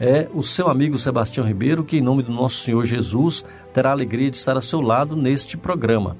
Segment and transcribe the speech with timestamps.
[0.00, 3.92] é o seu amigo Sebastião Ribeiro, que, em nome do nosso Senhor Jesus, terá a
[3.92, 6.16] alegria de estar a seu lado neste programa.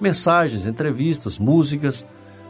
[0.00, 2.04] Mensagens, entrevistas, músicas.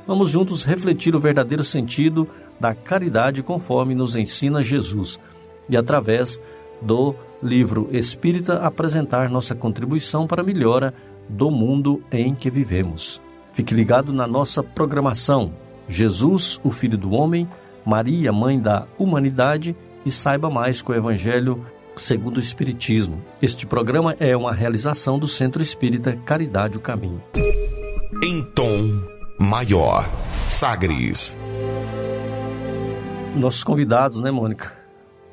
[0.06, 2.26] Vamos juntos refletir o verdadeiro sentido
[2.58, 5.20] da caridade conforme nos ensina Jesus.
[5.68, 6.40] E através
[6.80, 10.94] do livro Espírita apresentar nossa contribuição para a melhora
[11.28, 13.20] do mundo em que vivemos.
[13.52, 15.52] Fique ligado na nossa programação.
[15.86, 17.48] Jesus, o Filho do Homem,
[17.84, 21.64] Maria, Mãe da Humanidade e saiba mais com o Evangelho
[21.96, 23.22] segundo o Espiritismo.
[23.40, 27.22] Este programa é uma realização do Centro Espírita Caridade o Caminho.
[28.24, 29.02] Em tom
[29.38, 30.08] maior,
[30.48, 31.36] Sagres.
[33.36, 34.76] Nossos convidados, né, Mônica?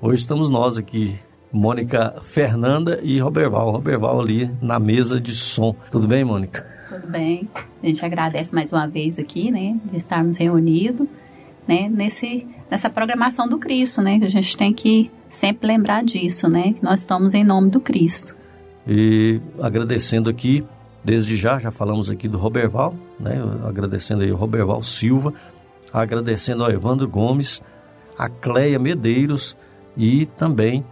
[0.02, 1.20] Hoje estamos nós aqui
[1.52, 3.72] Mônica Fernanda e Roberval.
[3.72, 5.76] Roberval ali na mesa de som.
[5.92, 6.66] Tudo bem, Mônica?
[6.88, 7.50] Tudo bem.
[7.84, 11.08] A gente agradece mais uma vez aqui, né, de estarmos reunidos,
[11.70, 16.74] né, nesse, nessa programação do Cristo, né, a gente tem que sempre lembrar disso, né,
[16.74, 18.36] que nós estamos em nome do Cristo.
[18.88, 20.66] E agradecendo aqui,
[21.06, 25.32] desde já, já falamos aqui do Roberval, né, agradecendo aí o Roberval Silva,
[25.94, 27.62] agradecendo ao Evandro Gomes,
[28.18, 29.56] a Cleia Medeiros
[29.96, 30.84] e também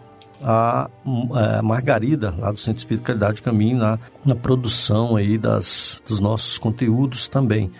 [0.43, 0.91] a,
[1.33, 6.59] a Margarida, lá do Centro Espírita Caridade Caminho, na, na produção aí das, dos nossos
[6.59, 7.71] conteúdos também.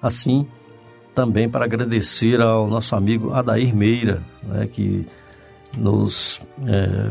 [0.00, 0.46] Assim,
[1.16, 5.06] também para agradecer ao nosso amigo Adair Meira, né, que
[5.74, 7.10] nos é,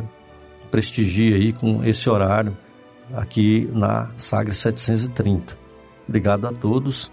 [0.69, 2.55] prestigia aí com esse horário
[3.15, 5.57] aqui na Sagre 730.
[6.07, 7.11] Obrigado a todos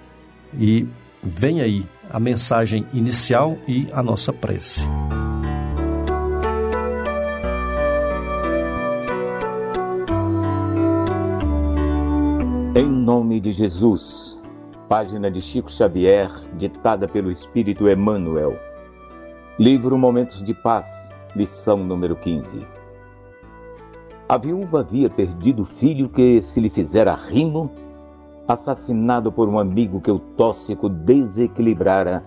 [0.59, 0.87] e
[1.23, 4.87] vem aí a mensagem inicial e a nossa prece.
[12.75, 14.42] Em nome de Jesus,
[14.93, 18.59] página de Chico Xavier, ditada pelo Espírito Emmanuel.
[19.59, 20.87] Livro Momentos de Paz,
[21.35, 22.67] lição número 15.
[24.29, 27.71] A viúva havia perdido o filho que se lhe fizera rimo,
[28.47, 32.23] assassinado por um amigo que o tóxico desequilibrara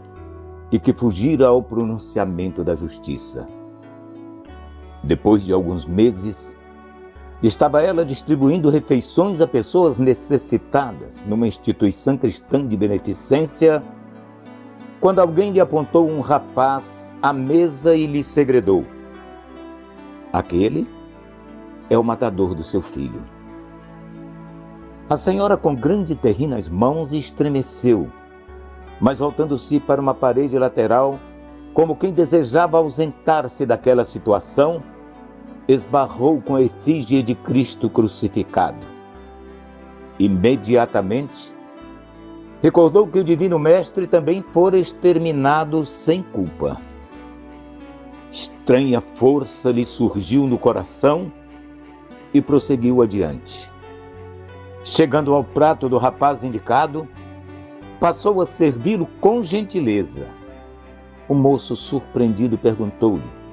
[0.72, 3.48] e que fugira ao pronunciamento da justiça.
[5.04, 6.58] Depois de alguns meses,
[7.46, 13.84] Estava ela distribuindo refeições a pessoas necessitadas numa instituição cristã de beneficência,
[15.00, 18.84] quando alguém lhe apontou um rapaz à mesa e lhe segredou:
[20.34, 20.90] Aquele
[21.88, 23.22] é o matador do seu filho.
[25.08, 28.10] A senhora, com grande terri nas mãos, estremeceu,
[29.00, 31.20] mas voltando-se para uma parede lateral,
[31.76, 34.82] como quem desejava ausentar-se daquela situação,
[35.68, 38.86] esbarrou com a efígie de Cristo crucificado.
[40.20, 41.54] Imediatamente,
[42.62, 46.80] recordou que o Divino Mestre também fora exterminado sem culpa.
[48.32, 51.32] Estranha força lhe surgiu no coração
[52.34, 53.70] e prosseguiu adiante.
[54.84, 57.08] Chegando ao prato do rapaz indicado,
[58.00, 60.28] passou a servi-lo com gentileza.
[61.28, 63.45] O moço, surpreendido, perguntou-lhe: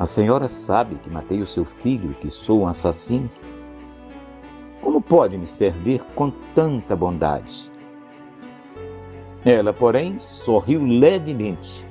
[0.00, 3.30] a senhora sabe que matei o seu filho e que sou um assassino?
[4.80, 7.70] Como pode me servir com tanta bondade?
[9.44, 11.86] Ela, porém, sorriu levemente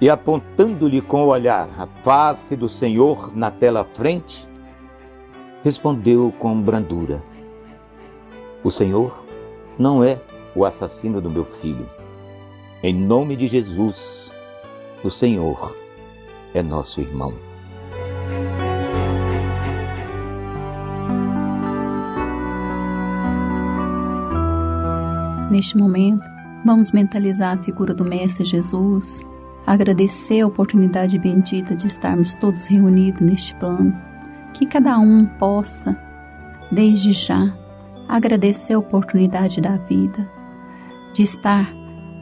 [0.00, 4.48] e, apontando-lhe com o olhar a face do Senhor na tela frente,
[5.62, 7.22] respondeu com brandura:
[8.64, 9.24] O Senhor
[9.78, 10.20] não é
[10.56, 11.88] o assassino do meu filho.
[12.82, 14.32] Em nome de Jesus,
[15.04, 15.81] o Senhor
[16.54, 17.34] é nosso irmão.
[25.50, 26.26] Neste momento,
[26.64, 29.20] vamos mentalizar a figura do Mestre Jesus,
[29.66, 33.94] agradecer a oportunidade bendita de estarmos todos reunidos neste plano,
[34.54, 35.96] que cada um possa,
[36.70, 37.54] desde já,
[38.08, 40.28] agradecer a oportunidade da vida,
[41.12, 41.72] de estar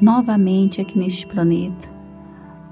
[0.01, 1.89] novamente aqui neste planeta,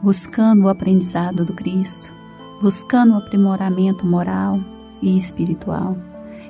[0.02, 2.12] buscando o aprendizado do Cristo,
[2.60, 4.60] buscando o aprimoramento moral
[5.02, 5.96] e espiritual.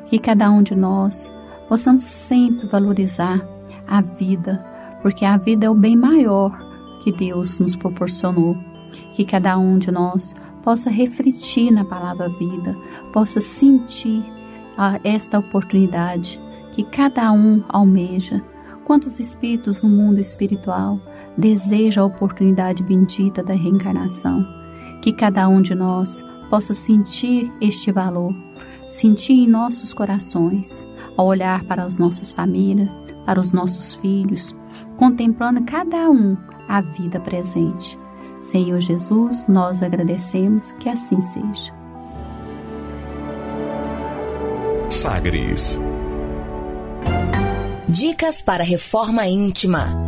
[0.09, 1.31] Que cada um de nós
[1.69, 3.41] possamos sempre valorizar
[3.87, 4.65] a vida,
[5.03, 6.57] porque a vida é o bem maior
[7.03, 8.57] que Deus nos proporcionou.
[9.15, 12.75] Que cada um de nós possa refletir na palavra vida,
[13.13, 14.25] possa sentir
[15.05, 16.41] esta oportunidade
[16.73, 18.43] que cada um almeja.
[18.85, 20.99] Quantos espíritos no mundo espiritual
[21.39, 24.45] desejam a oportunidade bendita da reencarnação?
[25.01, 28.35] Que cada um de nós possa sentir este valor,
[28.91, 30.87] sentir em nossos corações,
[31.17, 32.91] ao olhar para as nossas famílias,
[33.25, 34.55] para os nossos filhos,
[34.97, 36.37] contemplando cada um
[36.69, 37.99] a vida presente.
[38.41, 41.73] Senhor Jesus, nós agradecemos que assim seja.
[44.91, 45.79] Sagres.
[47.89, 50.08] Dicas para reforma íntima.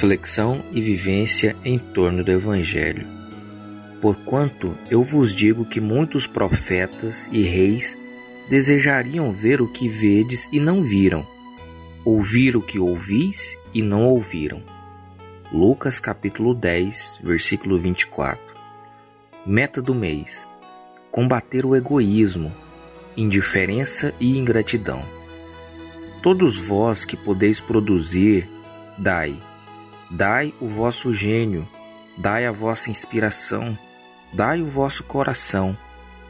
[0.00, 3.06] Reflexão e vivência em torno do Evangelho.
[4.00, 7.98] Porquanto eu vos digo que muitos profetas e reis
[8.48, 11.26] desejariam ver o que vedes e não viram,
[12.02, 14.62] ouvir o que ouvis e não ouviram.
[15.52, 18.42] Lucas capítulo 10, versículo 24.
[19.44, 20.48] Meta do mês:
[21.10, 22.50] combater o egoísmo,
[23.14, 25.04] indiferença e ingratidão.
[26.22, 28.48] Todos vós que podeis produzir,
[28.96, 29.49] dai.
[30.10, 31.66] Dai o vosso gênio,
[32.18, 33.78] dai a vossa inspiração
[34.32, 35.76] dai o vosso coração,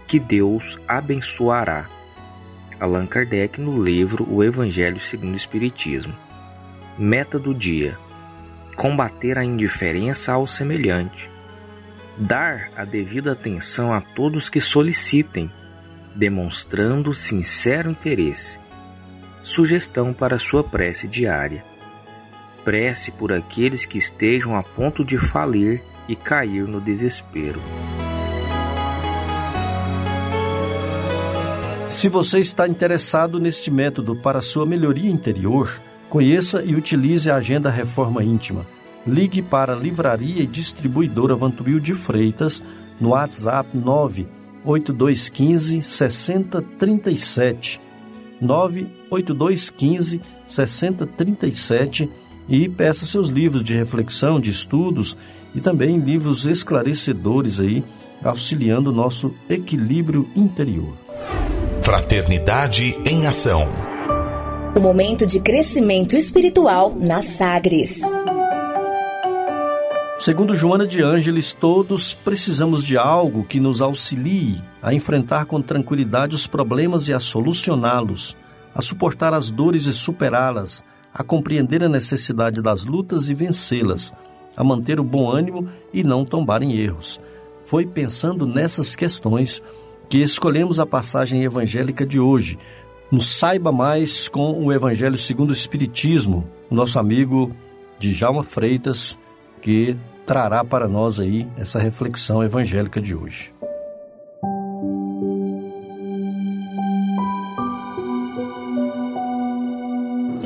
[0.07, 1.89] que Deus abençoará.
[2.79, 6.15] Allan Kardec no livro O Evangelho segundo o Espiritismo.
[6.99, 7.99] Meta do dia:
[8.75, 11.31] combater a indiferença ao semelhante.
[12.17, 15.51] Dar a devida atenção a todos que solicitem,
[16.15, 18.59] demonstrando sincero interesse.
[19.43, 21.65] Sugestão para sua prece diária.
[22.65, 27.61] Prece por aqueles que estejam a ponto de falir e cair no desespero.
[31.89, 37.69] Se você está interessado neste método para sua melhoria interior, conheça e utilize a Agenda
[37.69, 38.65] Reforma Íntima.
[39.07, 42.63] Ligue para a Livraria e Distribuidora Vantubil de Freitas
[43.01, 47.81] no WhatsApp 98215 6037
[48.41, 52.11] 98215 6037
[52.51, 55.17] e peça seus livros de reflexão, de estudos
[55.55, 57.85] e também livros esclarecedores aí,
[58.23, 60.95] auxiliando o nosso equilíbrio interior.
[61.81, 63.69] Fraternidade em Ação.
[64.77, 68.01] O momento de crescimento espiritual na Sagres.
[70.19, 76.35] Segundo Joana de Ângeles, todos precisamos de algo que nos auxilie a enfrentar com tranquilidade
[76.35, 78.37] os problemas e a solucioná-los,
[78.75, 84.13] a suportar as dores e superá-las, a compreender a necessidade das lutas e vencê-las,
[84.57, 87.21] a manter o bom ânimo e não tombar em erros.
[87.61, 89.63] Foi pensando nessas questões
[90.09, 92.59] que escolhemos a passagem evangélica de hoje.
[93.11, 97.55] Nos saiba mais com o Evangelho segundo o Espiritismo, o nosso amigo
[97.99, 99.19] Djalma Freitas,
[99.61, 99.97] que
[100.27, 103.53] trará para nós aí essa reflexão evangélica de hoje.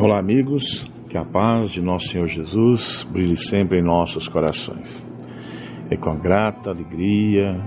[0.07, 0.85] Olá, amigos.
[1.09, 5.03] Que a paz de nosso Senhor Jesus brilhe sempre em nossos corações.
[5.91, 7.67] E com a grata alegria,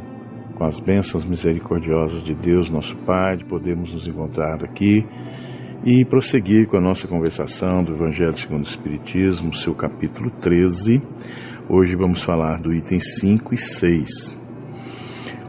[0.53, 5.03] com as bênçãos misericordiosas de Deus, nosso Pai, de podermos nos encontrar aqui
[5.84, 11.01] e prosseguir com a nossa conversação do Evangelho segundo o Espiritismo, seu capítulo 13.
[11.67, 14.39] Hoje vamos falar do item 5 e 6.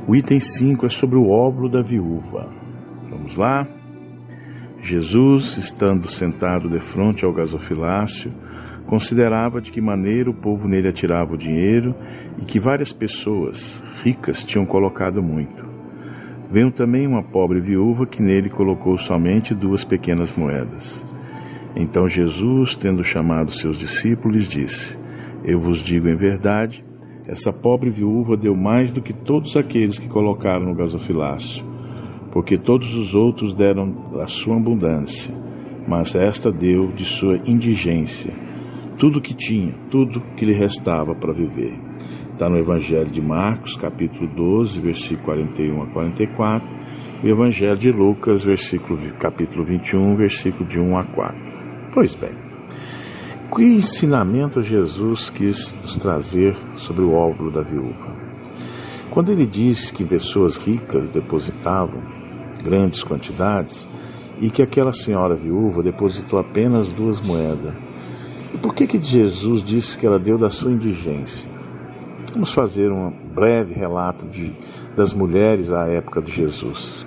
[0.09, 2.51] O item 5 é sobre o óbolo da viúva.
[3.11, 3.78] Vamos lá?
[4.81, 8.33] Jesus, estando sentado de frente ao gasofilácio,
[8.87, 11.95] considerava de que maneira o povo nele atirava o dinheiro
[12.41, 15.67] e que várias pessoas ricas tinham colocado muito.
[16.51, 21.07] Veio também uma pobre viúva que nele colocou somente duas pequenas moedas.
[21.77, 24.99] Então Jesus, tendo chamado seus discípulos, disse:
[25.45, 26.83] Eu vos digo em verdade,
[27.27, 31.67] essa pobre viúva deu mais do que todos aqueles que colocaram no gasofilácio
[32.33, 35.35] porque todos os outros deram a sua abundância,
[35.87, 38.49] mas esta deu de sua indigência
[38.99, 41.73] tudo o que tinha, tudo que lhe restava para viver.
[42.33, 46.69] Está no Evangelho de Marcos, capítulo 12, versículo 41 a 44,
[47.23, 51.39] e o Evangelho de Lucas, versículo, capítulo 21, versículo de 1 a 4.
[51.95, 52.37] Pois bem,
[53.55, 58.19] Que ensinamento Jesus quis nos trazer sobre o óvulo da viúva?
[59.11, 62.18] Quando ele disse que pessoas ricas depositavam
[62.63, 63.89] grandes quantidades
[64.41, 67.75] e que aquela senhora viúva depositou apenas duas moedas,
[68.55, 71.51] e por que que Jesus disse que ela deu da sua indigência?
[72.33, 74.53] Vamos fazer um breve relato de,
[74.97, 77.07] das mulheres à época de Jesus.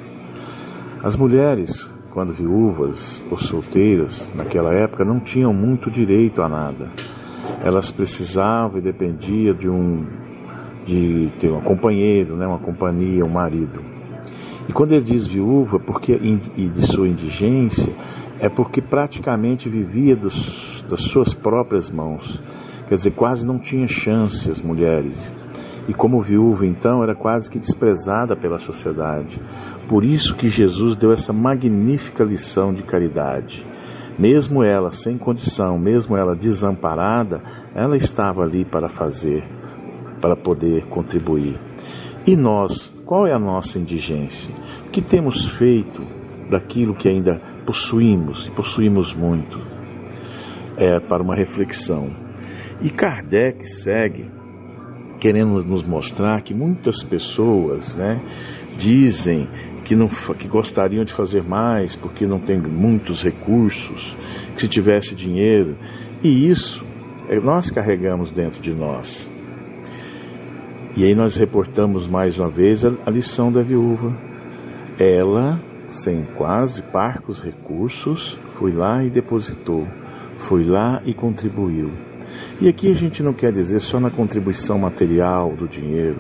[1.04, 6.92] As mulheres, quando viúvas ou solteiras, naquela época, não tinham muito direito a nada.
[7.64, 10.06] Elas precisavam e dependiam de um
[10.84, 13.91] de ter um companheiro, né, uma companhia, um marido.
[14.72, 17.94] E quando ele diz viúva, porque e de sua indigência,
[18.40, 22.42] é porque praticamente vivia dos, das suas próprias mãos.
[22.88, 25.36] Quer dizer, quase não tinha chance as mulheres.
[25.90, 29.42] E como viúva, então, era quase que desprezada pela sociedade.
[29.90, 33.68] Por isso que Jesus deu essa magnífica lição de caridade.
[34.18, 37.42] Mesmo ela sem condição, mesmo ela desamparada,
[37.76, 39.46] ela estava ali para fazer
[40.22, 41.60] para poder contribuir.
[42.26, 44.56] E nós, qual é a nossa indigência?
[44.88, 46.02] O que temos feito
[46.50, 49.60] daquilo que ainda possuímos, e possuímos muito?
[50.78, 52.10] É para uma reflexão.
[52.82, 54.32] E Kardec segue
[55.20, 58.22] querendo nos mostrar que muitas pessoas né,
[58.78, 59.46] dizem
[59.84, 64.16] que, não, que gostariam de fazer mais porque não tem muitos recursos,
[64.54, 65.76] que se tivesse dinheiro.
[66.24, 66.82] E isso
[67.28, 69.30] é, nós carregamos dentro de nós.
[70.94, 74.14] E aí nós reportamos mais uma vez a, lição da viúva.
[75.00, 75.58] Ela,
[75.88, 79.88] sem quase parcos recursos, foi lá e depositou,
[80.38, 81.92] foi lá e contribuiu.
[82.60, 86.20] E aqui a gente não quer dizer só na contribuição material do dinheiro.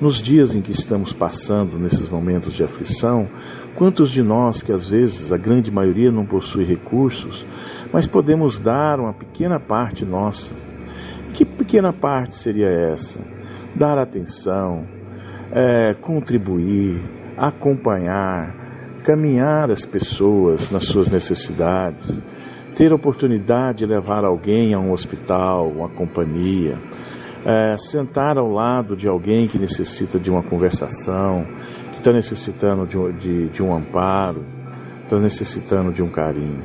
[0.00, 3.28] Nos dias em que estamos passando nesses momentos de aflição,
[3.74, 7.44] quantos de nós que às vezes a grande maioria não possui recursos,
[7.92, 10.54] mas podemos dar uma pequena parte nossa?
[11.34, 13.35] Que pequena parte seria essa?
[13.76, 14.86] Dar atenção,
[15.52, 17.02] é, contribuir,
[17.36, 18.54] acompanhar,
[19.04, 22.22] caminhar as pessoas nas suas necessidades,
[22.74, 26.78] ter oportunidade de levar alguém a um hospital, uma companhia,
[27.44, 31.46] é, sentar ao lado de alguém que necessita de uma conversação,
[31.92, 34.44] que está necessitando de, de, de um amparo,
[35.04, 36.64] está necessitando de um carinho.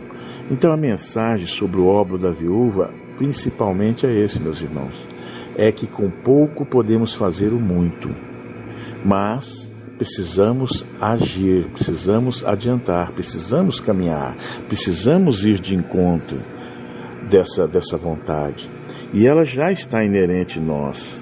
[0.49, 5.07] Então a mensagem sobre o óbolo da viúva, principalmente é esse, meus irmãos
[5.61, 8.09] é que com pouco podemos fazer o muito,
[9.05, 14.35] mas precisamos agir, precisamos adiantar, precisamos caminhar,
[14.67, 16.39] precisamos ir de encontro
[17.29, 18.67] dessa, dessa vontade.
[19.13, 21.21] E ela já está inerente em nós.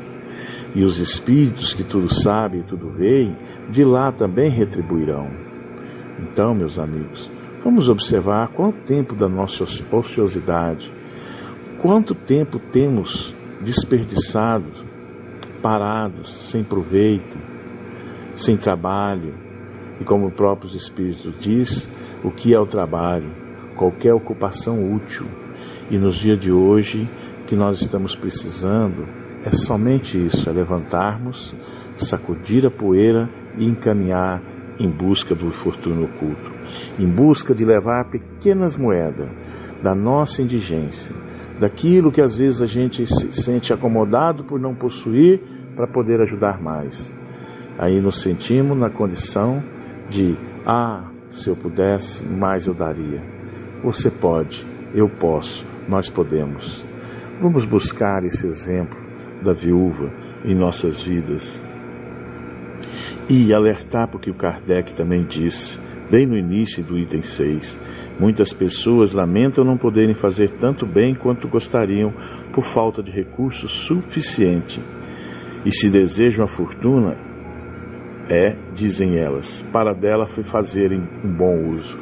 [0.74, 3.36] E os espíritos que tudo sabem e tudo veem,
[3.69, 5.27] de lá também retribuirão.
[6.17, 7.29] Então, meus amigos,
[7.62, 10.89] vamos observar quanto tempo da nossa ociosidade,
[11.81, 14.86] quanto tempo temos desperdiçados,
[15.62, 17.38] parados, sem proveito,
[18.34, 19.34] sem trabalho.
[20.00, 21.89] E como o próprio Espírito diz,
[22.24, 23.30] o que é o trabalho?
[23.75, 25.25] Qualquer ocupação útil.
[25.89, 27.10] E nos dias de hoje,
[27.48, 29.08] que nós estamos precisando
[29.44, 31.56] é somente isso: é levantarmos,
[31.96, 34.42] sacudir a poeira e encaminhar
[34.80, 36.51] em busca do fortuna oculto,
[36.98, 39.30] em busca de levar pequenas moedas
[39.84, 41.13] da nossa indigência
[41.60, 45.42] daquilo que às vezes a gente se sente acomodado por não possuir
[45.75, 47.16] para poder ajudar mais.
[47.78, 49.63] Aí nos sentimos na condição
[50.10, 53.22] de, ah, se eu pudesse, mais eu daria.
[53.84, 56.86] Você pode, eu posso, nós podemos.
[57.42, 59.00] Vamos buscar esse exemplo
[59.44, 60.12] da viúva
[60.44, 61.63] em nossas vidas
[63.30, 67.80] e alertar porque o Kardec também disse, bem no início do item 6,
[68.20, 72.12] Muitas pessoas lamentam não poderem fazer tanto bem quanto gostariam
[72.54, 74.84] por falta de recursos suficiente.
[75.66, 77.16] E se desejam a fortuna,
[78.30, 81.98] é, dizem elas, para dela foi fazerem um bom uso.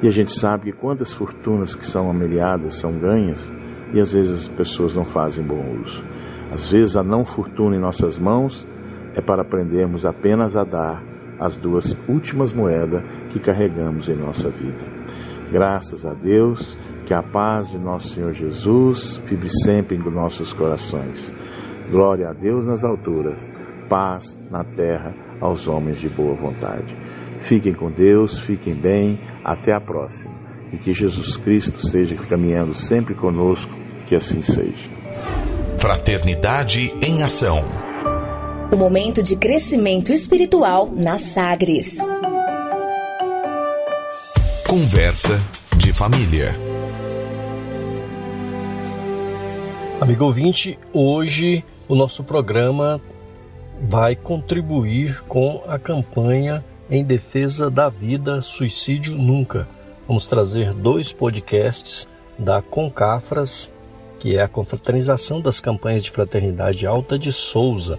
[0.00, 3.52] E a gente sabe que quantas fortunas que são ameliadas são ganhas
[3.92, 6.04] e às vezes as pessoas não fazem bom uso.
[6.52, 8.68] Às vezes a não fortuna em nossas mãos
[9.16, 11.02] é para aprendermos apenas a dar
[11.40, 14.84] as duas últimas moedas que carregamos em nossa vida.
[15.50, 21.34] Graças a Deus, que a paz de nosso Senhor Jesus vive sempre em nossos corações.
[21.90, 23.50] Glória a Deus nas alturas,
[23.88, 26.94] paz na terra aos homens de boa vontade.
[27.40, 30.34] Fiquem com Deus, fiquem bem, até a próxima.
[30.72, 33.72] E que Jesus Cristo esteja caminhando sempre conosco,
[34.06, 34.88] que assim seja.
[35.78, 37.89] Fraternidade em Ação.
[38.72, 41.96] O momento de crescimento espiritual na Sagres.
[44.68, 45.40] Conversa
[45.76, 46.54] de família.
[50.00, 53.00] Amigo ouvinte, hoje o nosso programa
[53.88, 59.68] vai contribuir com a campanha em defesa da vida Suicídio Nunca.
[60.06, 62.06] Vamos trazer dois podcasts
[62.38, 63.68] da Concafras,
[64.20, 67.98] que é a confraternização das campanhas de fraternidade Alta de Souza.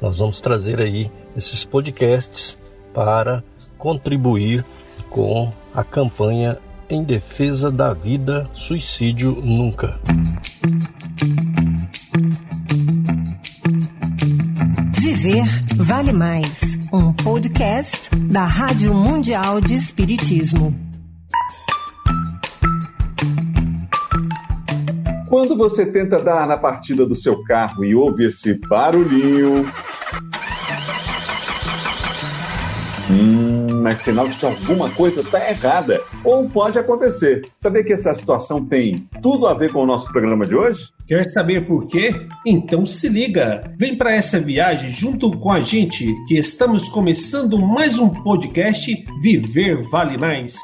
[0.00, 2.58] Nós vamos trazer aí esses podcasts
[2.92, 3.42] para
[3.78, 4.64] contribuir
[5.10, 6.58] com a campanha
[6.88, 9.98] em defesa da vida Suicídio Nunca.
[15.00, 15.44] Viver
[15.76, 16.60] vale mais.
[16.92, 20.83] Um podcast da Rádio Mundial de Espiritismo.
[25.34, 29.66] Quando você tenta dar na partida do seu carro e ouve esse barulhinho.
[33.10, 36.00] Hum, mas sinal de que alguma coisa está errada.
[36.22, 37.42] Ou pode acontecer.
[37.56, 40.90] Sabia que essa situação tem tudo a ver com o nosso programa de hoje?
[41.08, 42.14] Quer saber por quê?
[42.46, 43.74] Então se liga!
[43.76, 49.82] Vem para essa viagem junto com a gente, que estamos começando mais um podcast Viver
[49.90, 50.54] Vale Mais.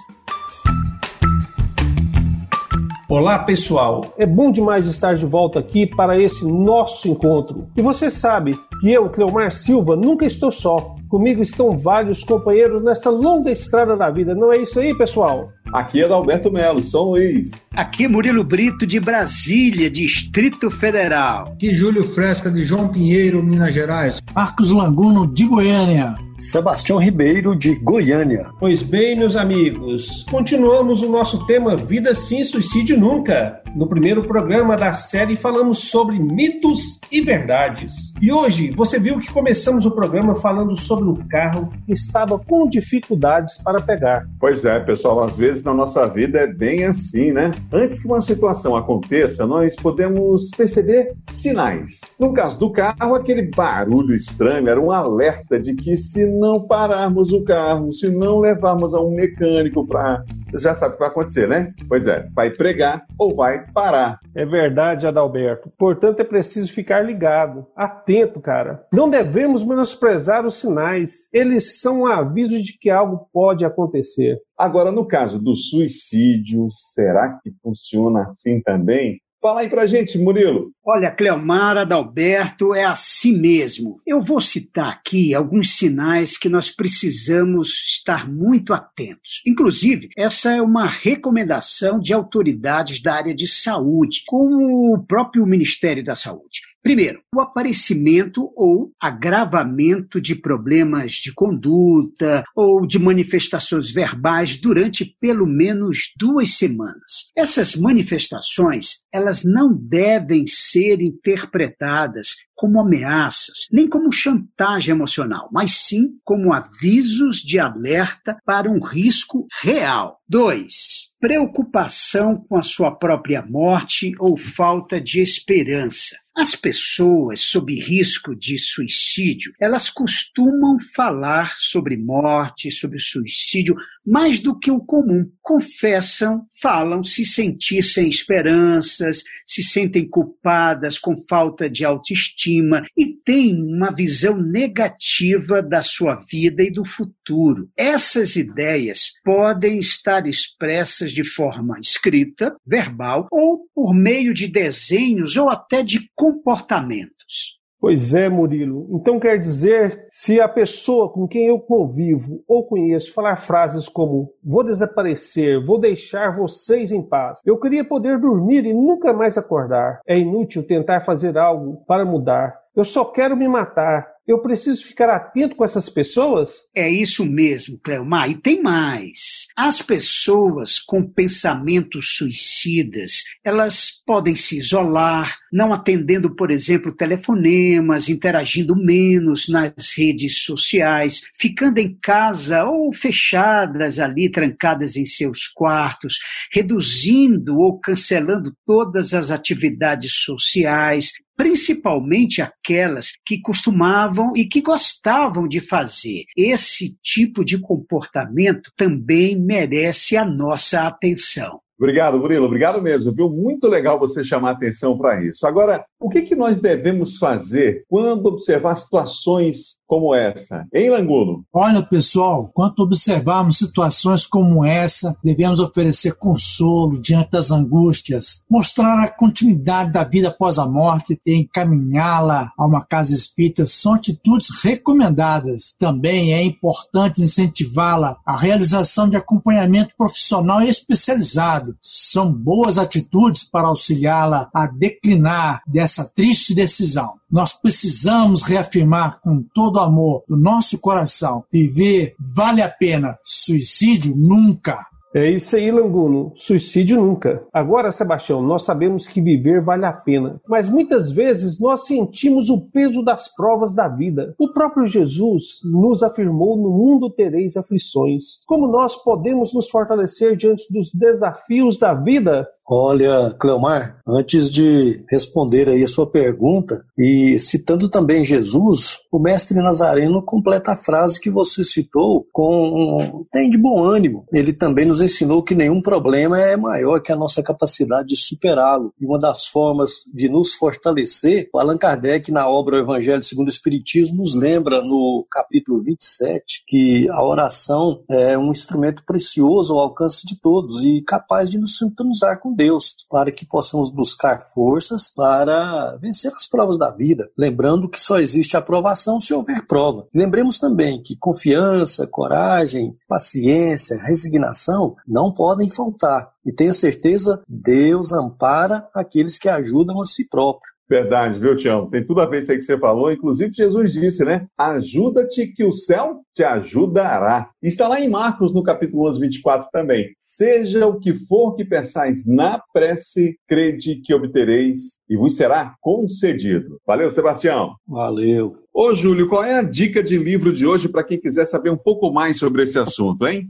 [3.11, 7.67] Olá pessoal, é bom demais estar de volta aqui para esse nosso encontro.
[7.77, 10.95] E você sabe que eu, Cleomar Silva, nunca estou só.
[11.09, 15.49] Comigo estão vários companheiros nessa longa estrada da vida, não é isso aí, pessoal?
[15.73, 17.67] Aqui é Dalberto Melo, São Luís.
[17.75, 21.49] Aqui Murilo Brito, de Brasília, Distrito Federal.
[21.49, 24.23] Aqui Júlio Fresca, de João Pinheiro, Minas Gerais.
[24.33, 26.15] Marcos Languno, de Goiânia.
[26.41, 28.49] Sebastião Ribeiro, de Goiânia.
[28.59, 33.61] Pois bem, meus amigos, continuamos o nosso tema Vida Sim, Suicídio Nunca.
[33.77, 38.15] No primeiro programa da série falamos sobre mitos e verdades.
[38.23, 42.67] E hoje você viu que começamos o programa falando sobre um carro que estava com
[42.67, 44.27] dificuldades para pegar.
[44.41, 47.51] Pois é, pessoal, às vezes na nossa vida é bem assim, né?
[47.71, 52.15] Antes que uma situação aconteça, nós podemos perceber sinais.
[52.19, 57.33] No caso do carro, aquele barulho estranho era um alerta de que se não pararmos
[57.33, 60.25] o carro, se não levarmos a um mecânico para.
[60.49, 61.73] Você já sabe o que vai acontecer, né?
[61.89, 64.19] Pois é, vai pregar ou vai parar.
[64.35, 65.71] É verdade, Adalberto.
[65.79, 68.85] Portanto, é preciso ficar ligado, atento, cara.
[68.93, 71.29] Não devemos menosprezar os sinais.
[71.33, 74.39] Eles são um aviso de que algo pode acontecer.
[74.57, 79.21] Agora, no caso do suicídio, será que funciona assim também?
[79.41, 80.71] Fala aí pra gente, Murilo.
[80.85, 83.99] Olha, Cleomar Adalberto, é assim mesmo.
[84.07, 89.41] Eu vou citar aqui alguns sinais que nós precisamos estar muito atentos.
[89.47, 96.05] Inclusive, essa é uma recomendação de autoridades da área de saúde, como o próprio Ministério
[96.05, 96.61] da Saúde.
[96.83, 105.47] Primeiro, o aparecimento ou agravamento de problemas de conduta ou de manifestações verbais durante pelo
[105.47, 107.31] menos duas semanas.
[107.37, 116.19] Essas manifestações, elas não devem ser interpretadas como ameaças, nem como chantagem emocional, mas sim
[116.23, 120.19] como avisos de alerta para um risco real.
[120.29, 126.17] Dois, preocupação com a sua própria morte ou falta de esperança.
[126.41, 133.77] As pessoas sob risco de suicídio, elas costumam falar sobre morte, sobre suicídio,
[134.07, 135.31] mais do que o comum.
[135.43, 143.63] Confessam, falam se sentir sem esperanças, se sentem culpadas com falta de autoestima e têm
[143.63, 147.69] uma visão negativa da sua vida e do futuro.
[147.77, 155.51] Essas ideias podem estar expressas de forma escrita, verbal ou por meio de desenhos ou
[155.51, 157.61] até de comportamentos.
[157.81, 158.87] Pois é, Murilo.
[158.93, 164.35] Então quer dizer, se a pessoa com quem eu convivo ou conheço falar frases como
[164.45, 170.01] vou desaparecer, vou deixar vocês em paz, eu queria poder dormir e nunca mais acordar.
[170.07, 172.55] É inútil tentar fazer algo para mudar.
[172.77, 174.07] Eu só quero me matar.
[174.31, 176.69] Eu preciso ficar atento com essas pessoas?
[176.73, 178.31] É isso mesmo, Cleomar.
[178.31, 179.49] E tem mais.
[179.57, 188.77] As pessoas com pensamentos suicidas, elas podem se isolar, não atendendo, por exemplo, telefonemas, interagindo
[188.77, 196.21] menos nas redes sociais, ficando em casa ou fechadas ali, trancadas em seus quartos,
[196.53, 205.59] reduzindo ou cancelando todas as atividades sociais, principalmente aquelas que costumavam e que gostavam de
[205.59, 206.25] fazer.
[206.37, 211.59] Esse tipo de comportamento também merece a nossa atenção.
[211.79, 212.45] Obrigado, Murilo.
[212.45, 213.31] Obrigado mesmo, viu?
[213.31, 215.47] Muito legal você chamar atenção para isso.
[215.47, 221.45] Agora, o que, que nós devemos fazer quando observar situações como essa, em Languno?
[221.53, 229.09] Olha, pessoal, quando observarmos situações como essa, devemos oferecer consolo diante das angústias, mostrar a
[229.09, 235.75] continuidade da vida após a morte e encaminhá-la a uma casa espírita são atitudes recomendadas.
[235.77, 241.75] Também é importante incentivá-la à realização de acompanhamento profissional especializado.
[241.81, 247.20] São boas atitudes para auxiliá-la a declinar dessa triste decisão.
[247.31, 254.91] Nós precisamos reafirmar com todo amor do nosso coração: viver vale a pena, suicídio nunca.
[255.13, 256.33] É isso aí, Languno.
[256.37, 257.45] Suicídio nunca.
[257.53, 262.71] Agora, Sebastião, nós sabemos que viver vale a pena, mas muitas vezes nós sentimos o
[262.71, 264.37] peso das provas da vida.
[264.39, 268.45] O próprio Jesus nos afirmou: no mundo tereis aflições.
[268.47, 272.47] Como nós podemos nos fortalecer diante dos desafios da vida?
[272.73, 279.59] Olha, Cleomar, antes de responder aí a sua pergunta, e citando também Jesus, o mestre
[279.59, 284.25] Nazareno completa a frase que você citou com tem de bom ânimo.
[284.33, 288.95] Ele também nos ensinou que nenhum problema é maior que a nossa capacidade de superá-lo.
[289.01, 293.51] E uma das formas de nos fortalecer, Allan Kardec, na obra O Evangelho segundo o
[293.51, 300.25] Espiritismo, nos lembra no capítulo 27 que a oração é um instrumento precioso ao alcance
[300.25, 305.97] de todos e capaz de nos sintonizar com Deus, para que possamos buscar forças para
[305.97, 307.31] vencer as provas da vida.
[307.39, 310.07] Lembrando que só existe aprovação se houver prova.
[310.15, 316.31] Lembremos também que confiança, coragem, paciência, resignação não podem faltar.
[316.45, 320.71] E tenha certeza, Deus ampara aqueles que ajudam a si próprio.
[320.91, 321.89] Verdade, viu, Tião?
[321.89, 323.13] Tem tudo a ver isso aí que você falou.
[323.13, 324.49] Inclusive, Jesus disse, né?
[324.59, 327.49] Ajuda-te que o céu te ajudará.
[327.63, 330.09] Está lá em Marcos, no capítulo 11, 24 também.
[330.19, 336.81] Seja o que for que pensais na prece, crede que obtereis e vos será concedido.
[336.85, 337.77] Valeu, Sebastião.
[337.87, 338.57] Valeu.
[338.75, 341.79] Ô, Júlio, qual é a dica de livro de hoje para quem quiser saber um
[341.79, 343.49] pouco mais sobre esse assunto, hein?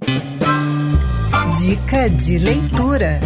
[1.59, 3.19] Dica de leitura.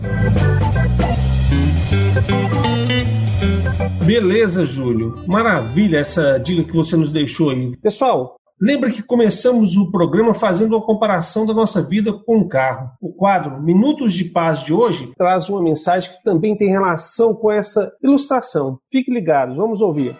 [4.06, 5.24] Beleza, Júlio.
[5.28, 7.78] Maravilha essa dica que você nos deixou aí.
[7.78, 12.90] Pessoal, lembra que começamos o programa fazendo uma comparação da nossa vida com um carro.
[13.02, 17.52] O quadro Minutos de Paz de hoje traz uma mensagem que também tem relação com
[17.52, 18.80] essa ilustração.
[18.92, 20.16] Fique ligado, vamos ouvir.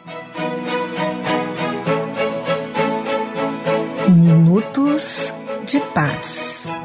[4.08, 5.34] Minutos
[5.66, 6.79] de Paz.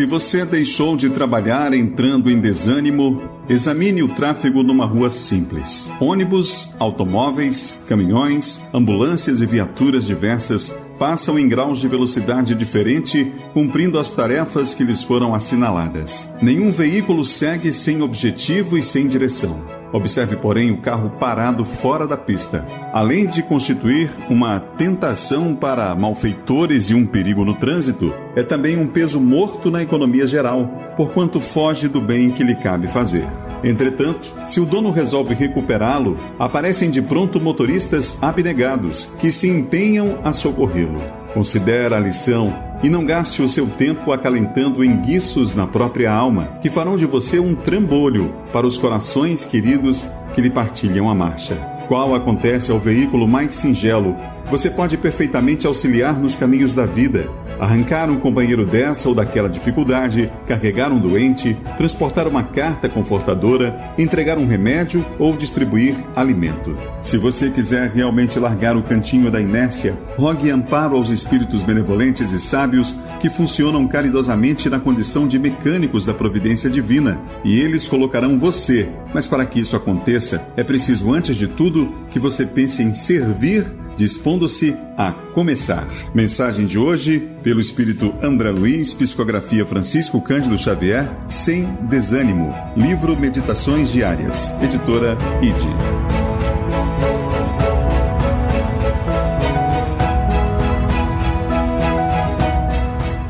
[0.00, 5.92] Se você deixou de trabalhar entrando em desânimo, examine o tráfego numa rua simples.
[6.00, 14.10] Ônibus, automóveis, caminhões, ambulâncias e viaturas diversas passam em graus de velocidade diferente, cumprindo as
[14.10, 16.32] tarefas que lhes foram assinaladas.
[16.40, 19.79] Nenhum veículo segue sem objetivo e sem direção.
[19.92, 22.64] Observe, porém, o carro parado fora da pista.
[22.92, 28.86] Além de constituir uma tentação para malfeitores e um perigo no trânsito, é também um
[28.86, 33.26] peso morto na economia geral, porquanto foge do bem que lhe cabe fazer.
[33.62, 40.32] Entretanto, se o dono resolve recuperá-lo, aparecem de pronto motoristas abnegados que se empenham a
[40.32, 41.02] socorrê-lo.
[41.34, 46.70] Considera a lição e não gaste o seu tempo acalentando enguiços na própria alma, que
[46.70, 51.54] farão de você um trambolho para os corações queridos que lhe partilham a marcha.
[51.88, 54.16] Qual acontece ao veículo mais singelo,
[54.50, 57.28] você pode perfeitamente auxiliar nos caminhos da vida
[57.60, 64.38] arrancar um companheiro dessa ou daquela dificuldade, carregar um doente, transportar uma carta confortadora, entregar
[64.38, 66.76] um remédio ou distribuir alimento.
[67.02, 72.40] Se você quiser realmente largar o cantinho da inércia, rogue amparo aos espíritos benevolentes e
[72.40, 78.88] sábios que funcionam caridosamente na condição de mecânicos da providência divina, e eles colocarão você.
[79.12, 83.66] Mas para que isso aconteça, é preciso, antes de tudo, que você pense em servir
[84.00, 85.86] dispondo-se a começar.
[86.14, 92.50] Mensagem de hoje, pelo Espírito André Luiz, Psicografia Francisco Cândido Xavier, Sem Desânimo.
[92.74, 94.54] Livro Meditações Diárias.
[94.62, 95.60] Editora ID.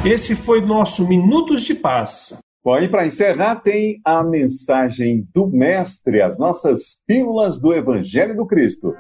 [0.07, 2.39] Esse foi nosso Minutos de Paz.
[2.65, 8.47] Bom, e para encerrar, tem a mensagem do Mestre, as nossas pílulas do Evangelho do
[8.47, 8.95] Cristo.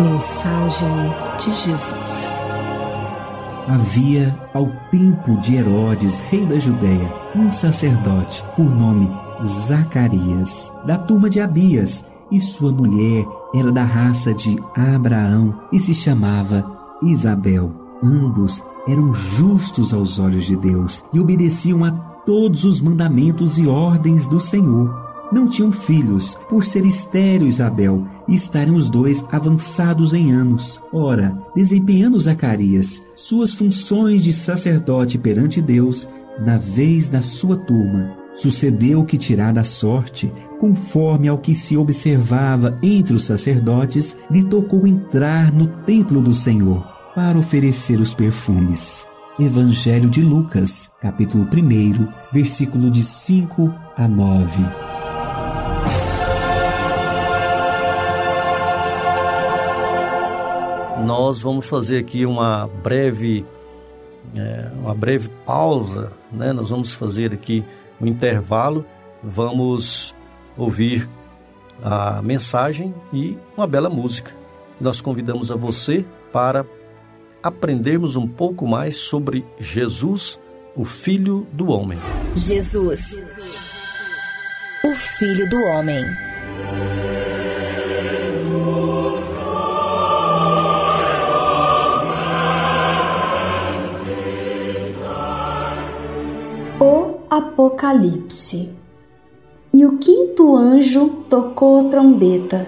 [0.00, 2.40] Mensagem de Jesus.
[3.66, 9.10] Havia, ao tempo de Herodes, rei da Judéia, um sacerdote por nome
[9.44, 15.92] Zacarias, da turma de Abias, e sua mulher era da raça de Abraão e se
[15.92, 16.64] chamava
[17.02, 17.74] Isabel.
[18.00, 21.90] Ambos eram justos aos olhos de Deus e obedeciam a
[22.24, 28.34] todos os mandamentos e ordens do Senhor não tinham filhos, por ser estéril Isabel e
[28.34, 30.80] estarem os dois avançados em anos.
[30.92, 36.06] Ora, desempenhando Zacarias suas funções de sacerdote perante Deus,
[36.38, 42.78] na vez da sua turma, sucedeu que, tirada a sorte, conforme ao que se observava
[42.82, 49.06] entre os sacerdotes, lhe tocou entrar no templo do Senhor para oferecer os perfumes.
[49.40, 54.87] Evangelho de Lucas, capítulo 1, versículo de 5 a 9.
[61.08, 63.42] Nós vamos fazer aqui uma breve,
[64.36, 66.52] é, uma breve pausa, né?
[66.52, 67.64] Nós vamos fazer aqui
[67.98, 68.84] um intervalo,
[69.22, 70.14] vamos
[70.54, 71.08] ouvir
[71.82, 74.32] a mensagem e uma bela música.
[74.78, 76.66] Nós convidamos a você para
[77.42, 80.38] aprendermos um pouco mais sobre Jesus,
[80.76, 81.98] o Filho do Homem.
[82.34, 83.18] Jesus,
[84.84, 86.04] o Filho do Homem.
[97.68, 98.70] Apocalipse.
[99.72, 102.66] E o quinto anjo tocou a trombeta,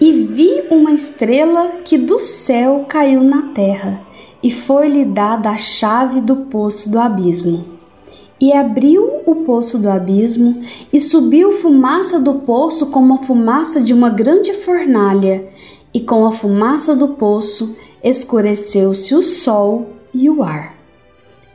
[0.00, 4.00] e vi uma estrela que do céu caiu na terra,
[4.42, 7.64] e foi-lhe dada a chave do poço do abismo.
[8.40, 10.60] E abriu o poço do abismo,
[10.92, 15.48] e subiu fumaça do poço como a fumaça de uma grande fornalha,
[15.94, 20.79] e com a fumaça do poço escureceu-se o sol e o ar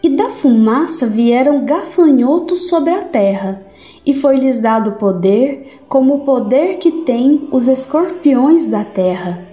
[0.06, 3.66] e da fumaça vieram gafanhotos sobre a terra,
[4.06, 9.44] e foi-lhes dado poder, como o poder que têm os escorpiões da terra.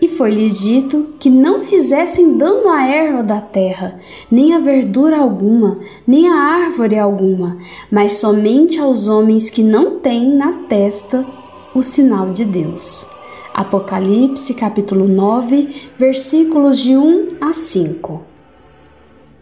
[0.00, 5.78] E foi-lhes dito que não fizessem dano à erva da terra, nem a verdura alguma,
[6.04, 7.56] nem a árvore alguma,
[7.88, 11.24] mas somente aos homens que não têm na testa
[11.72, 13.08] o sinal de Deus.
[13.54, 18.33] Apocalipse capítulo 9, versículos de 1 a 5.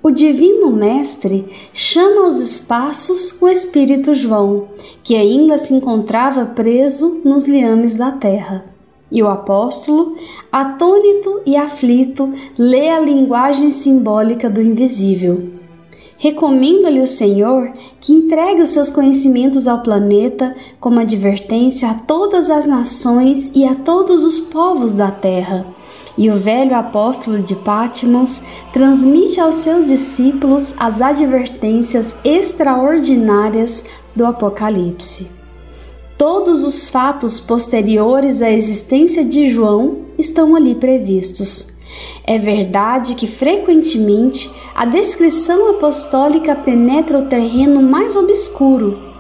[0.05, 4.65] O Divino Mestre chama aos espaços o Espírito João,
[5.05, 8.65] que ainda se encontrava preso nos liames da terra.
[9.13, 10.17] E o apóstolo,
[10.51, 15.51] atônito e aflito, lê a linguagem simbólica do invisível.
[16.19, 22.67] Recomenda-lhe o Senhor que entregue os seus conhecimentos ao planeta como advertência a todas as
[22.67, 25.65] nações e a todos os povos da terra
[26.17, 35.31] e o velho apóstolo de Pátimos transmite aos seus discípulos as advertências extraordinárias do Apocalipse.
[36.19, 41.73] Todos os fatos posteriores à existência de João estão ali previstos.
[42.25, 49.12] É verdade que frequentemente a descrição apostólica penetra o terreno mais obscuro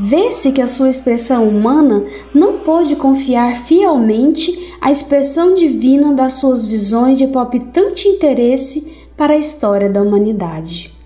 [0.00, 6.64] Vê-se que a sua expressão humana não pôde confiar fielmente à expressão divina das suas
[6.64, 10.96] visões de palpitante interesse para a história da humanidade.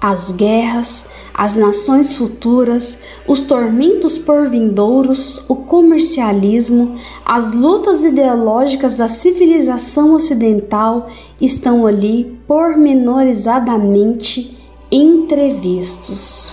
[0.00, 9.08] as guerras, as nações futuras, os tormentos por vindouros, o comercialismo, as lutas ideológicas da
[9.08, 11.08] civilização ocidental
[11.40, 14.56] estão ali pormenorizadamente
[14.92, 16.52] entrevistos.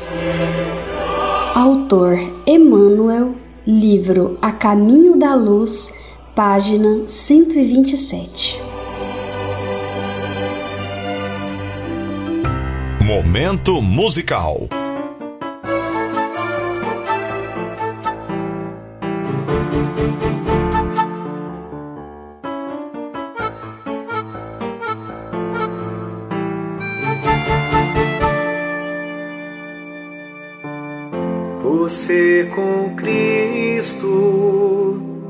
[1.56, 5.94] Autor Emmanuel, livro A Caminho da Luz,
[6.36, 8.60] página 127.
[13.00, 14.68] Momento musical.
[32.46, 34.12] Com Cristo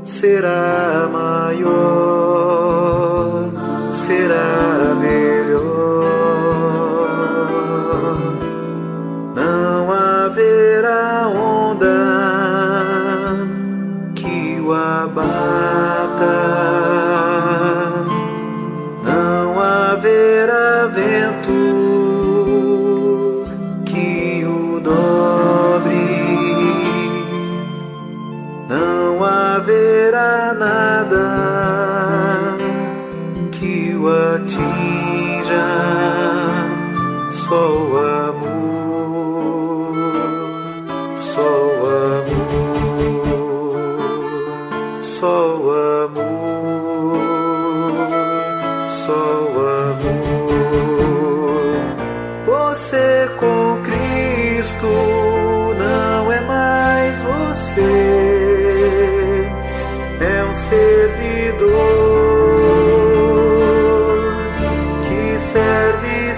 [0.04, 1.70] será maior,
[3.92, 5.33] será melhor.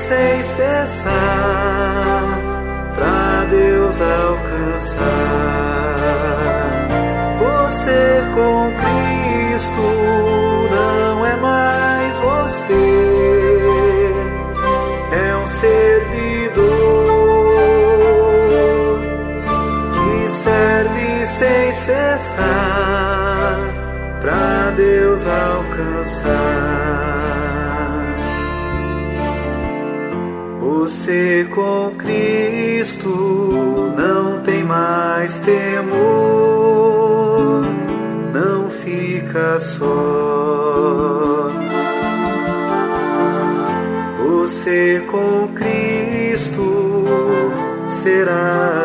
[0.07, 1.13] Sem cessar
[2.95, 5.01] para Deus alcançar.
[7.41, 9.83] Você com Cristo
[10.71, 14.13] não é mais você,
[15.11, 16.67] é um servidor
[19.93, 22.47] que serve sem cessar
[24.21, 27.06] para Deus alcançar.
[31.07, 33.09] Você com Cristo
[33.97, 35.95] não tem mais temor,
[38.35, 41.49] não fica só.
[44.19, 47.05] Você com Cristo
[47.87, 48.76] será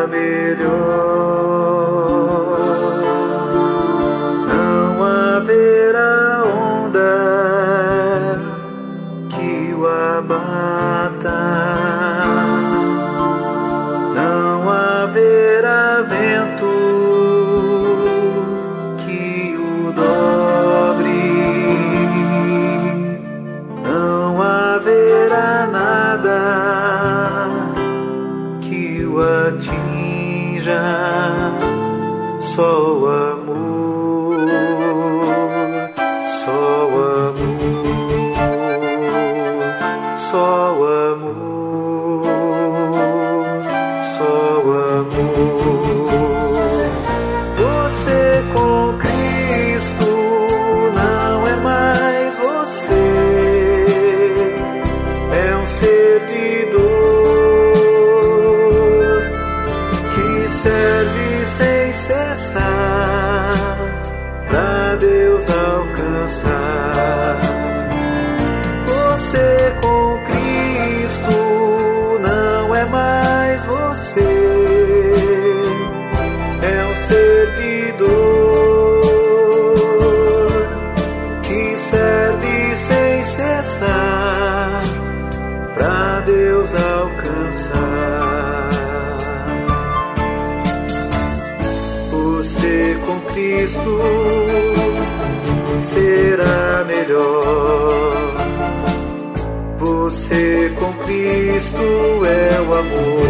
[100.32, 103.22] Você com Cristo é o amor.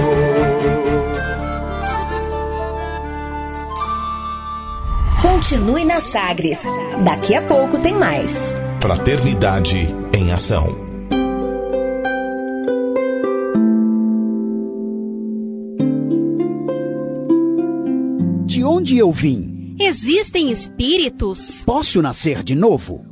[5.21, 6.63] Continue na Sagres.
[7.05, 8.61] Daqui a pouco tem mais.
[8.81, 10.79] Fraternidade em ação.
[18.47, 21.65] De onde eu vim Existem espíritos?
[21.65, 23.12] Posso nascer de novo?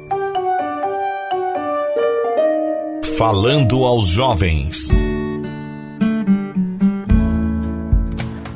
[3.21, 4.89] Falando aos jovens.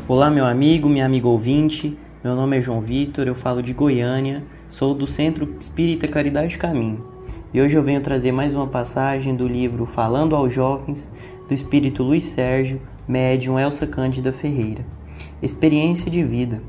[0.07, 1.95] Olá, meu amigo, minha amiga ouvinte.
[2.24, 7.05] Meu nome é João Vitor, eu falo de Goiânia, sou do Centro Espírita Caridade Caminho.
[7.53, 11.13] E hoje eu venho trazer mais uma passagem do livro Falando aos Jovens,
[11.47, 14.84] do espírito Luiz Sérgio, médium Elsa Cândida Ferreira.
[15.43, 16.59] Experiência de vida.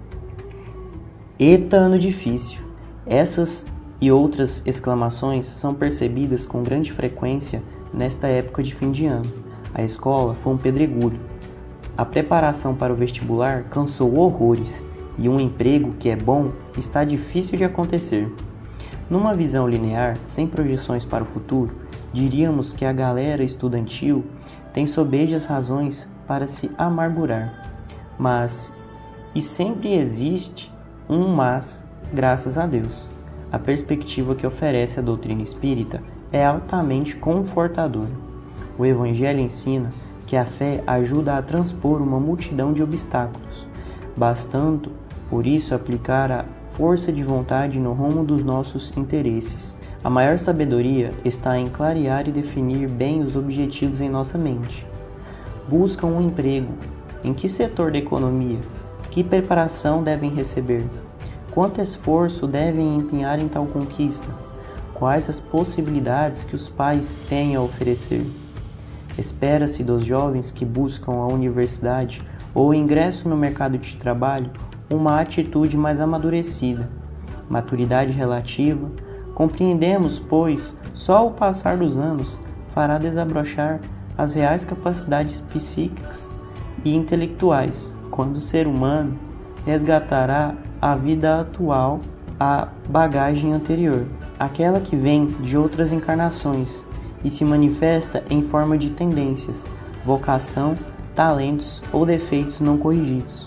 [1.38, 2.58] Eita ano difícil.
[3.06, 3.64] Essas
[4.02, 7.62] e outras exclamações são percebidas com grande frequência
[7.92, 9.30] nesta época de fim de ano.
[9.74, 11.20] A escola foi um pedregulho.
[11.96, 14.86] A preparação para o vestibular cansou horrores
[15.18, 18.30] e um emprego que é bom está difícil de acontecer.
[19.08, 21.74] Numa visão linear, sem projeções para o futuro,
[22.12, 24.24] diríamos que a galera estudantil
[24.72, 27.72] tem sobejas razões para se amargurar.
[28.18, 28.72] Mas,
[29.34, 30.72] e sempre existe
[31.08, 33.08] um mas, graças a Deus.
[33.52, 36.02] A perspectiva que oferece a doutrina espírita
[36.32, 38.10] é altamente confortadora.
[38.78, 39.90] O Evangelho ensina
[40.26, 43.66] que a fé ajuda a transpor uma multidão de obstáculos,
[44.16, 44.90] bastando,
[45.30, 49.74] por isso, aplicar a força de vontade no rumo dos nossos interesses.
[50.04, 54.86] A maior sabedoria está em clarear e definir bem os objetivos em nossa mente.
[55.68, 56.74] Buscam um emprego.
[57.24, 58.58] Em que setor da economia?
[59.10, 60.84] Que preparação devem receber?
[61.50, 64.45] Quanto esforço devem empenhar em tal conquista?
[64.98, 68.26] Quais as possibilidades que os pais têm a oferecer.
[69.18, 72.22] Espera-se dos jovens que buscam a universidade
[72.54, 74.50] ou ingresso no mercado de trabalho
[74.90, 76.88] uma atitude mais amadurecida,
[77.48, 78.90] maturidade relativa.
[79.34, 82.40] Compreendemos, pois, só o passar dos anos
[82.74, 83.80] fará desabrochar
[84.16, 86.28] as reais capacidades psíquicas
[86.84, 89.14] e intelectuais, quando o ser humano
[89.66, 92.00] resgatará a vida atual
[92.40, 94.06] à bagagem anterior
[94.38, 96.84] aquela que vem de outras encarnações
[97.24, 99.66] e se manifesta em forma de tendências,
[100.04, 100.76] vocação,
[101.14, 103.46] talentos ou defeitos não corrigidos.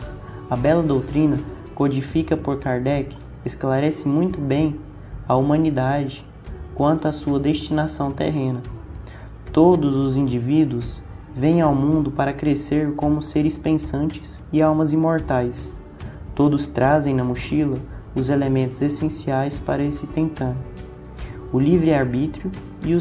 [0.50, 1.40] A bela doutrina,
[1.76, 3.16] codifica por Kardec,
[3.46, 4.80] esclarece muito bem
[5.28, 6.26] a humanidade
[6.74, 8.62] quanto à sua destinação terrena.
[9.54, 11.02] Todos os indivíduos
[11.36, 15.72] vêm ao mundo para crescer como seres pensantes e almas imortais.
[16.34, 17.78] Todos trazem na mochila
[18.16, 20.56] os elementos essenciais para esse tentar
[21.52, 22.52] o livre-arbítrio
[22.84, 23.00] e, o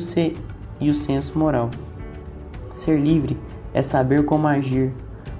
[0.81, 1.71] e o senso moral.
[2.75, 3.37] Ser livre
[3.75, 4.93] é saber como agir,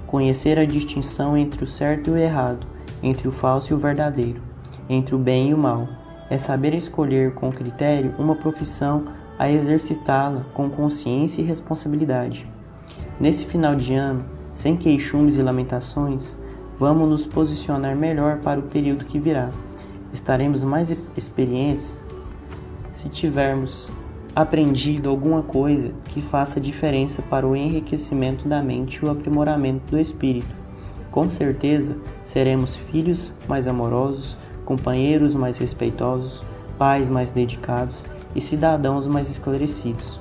[0.05, 2.65] conhecer a distinção entre o certo e o errado,
[3.01, 4.41] entre o falso e o verdadeiro,
[4.89, 5.87] entre o bem e o mal.
[6.29, 9.05] É saber escolher com critério uma profissão
[9.39, 12.45] a exercitá-la com consciência e responsabilidade.
[13.19, 16.37] Nesse final de ano, sem queixumes e lamentações,
[16.77, 19.49] vamos nos posicionar melhor para o período que virá.
[20.13, 21.97] Estaremos mais experientes
[23.01, 23.89] se tivermos
[24.35, 29.99] aprendido alguma coisa que faça diferença para o enriquecimento da mente e o aprimoramento do
[29.99, 30.53] espírito.
[31.09, 31.95] Com certeza
[32.25, 36.43] seremos filhos mais amorosos, companheiros mais respeitosos,
[36.77, 40.19] pais mais dedicados e cidadãos mais esclarecidos.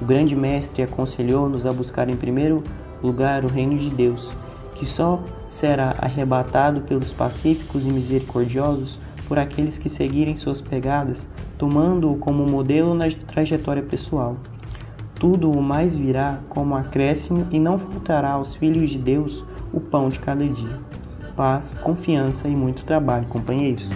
[0.00, 2.62] O grande mestre aconselhou-nos a buscar em primeiro
[3.02, 4.30] lugar o reino de Deus,
[4.74, 8.98] que só será arrebatado pelos pacíficos e misericordiosos
[9.32, 11.26] por aqueles que seguirem suas pegadas,
[11.56, 14.36] tomando-o como modelo na trajetória pessoal.
[15.14, 20.10] Tudo o mais virá como acréscimo e não faltará aos filhos de Deus o pão
[20.10, 20.78] de cada dia.
[21.34, 23.88] Paz, confiança e muito trabalho, companheiros.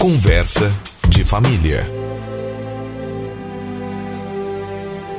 [0.00, 0.72] Conversa
[1.06, 1.84] de família.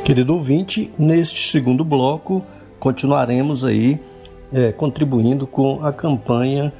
[0.04, 2.44] Querido ouvinte, neste segundo bloco
[2.80, 4.00] continuaremos aí
[4.52, 6.74] é, contribuindo com a campanha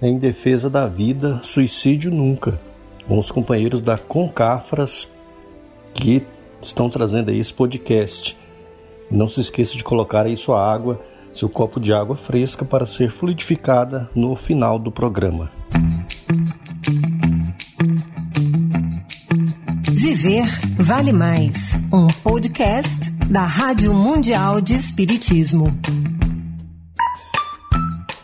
[0.00, 2.60] em defesa da vida, suicídio nunca.
[3.06, 5.08] com os companheiros da Concafras
[5.94, 6.22] que
[6.60, 8.36] estão trazendo aí esse podcast.
[9.10, 11.00] Não se esqueça de colocar aí sua água,
[11.32, 15.50] seu copo de água fresca para ser fluidificada no final do programa.
[19.90, 20.46] Viver
[20.78, 21.72] vale mais.
[21.92, 25.66] Um podcast da Rádio Mundial de Espiritismo.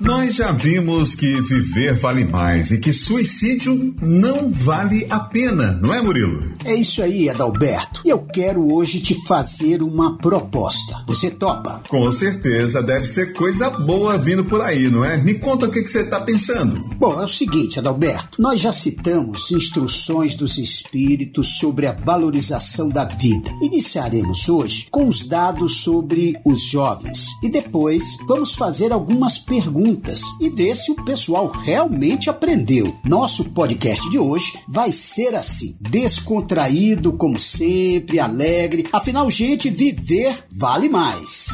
[0.05, 5.95] Nós já vimos que viver vale mais e que suicídio não vale a pena, não
[5.95, 6.41] é, Murilo?
[6.67, 8.03] É isso aí, Adalberto.
[8.05, 11.03] Eu quero hoje te fazer uma proposta.
[11.07, 11.83] Você topa?
[11.89, 15.17] Com certeza, deve ser coisa boa vindo por aí, não é?
[15.17, 16.85] Me conta o que, que você está pensando.
[16.99, 18.43] Bom, é o seguinte, Adalberto.
[18.43, 23.51] Nós já citamos instruções dos espíritos sobre a valorização da vida.
[23.63, 29.94] Iniciaremos hoje com os dados sobre os jovens e depois vamos fazer algumas perguntas
[30.41, 32.95] e ver se o pessoal realmente aprendeu.
[33.05, 38.87] Nosso podcast de hoje vai ser assim: descontraído, como sempre, alegre.
[38.93, 41.49] Afinal, gente, viver vale mais.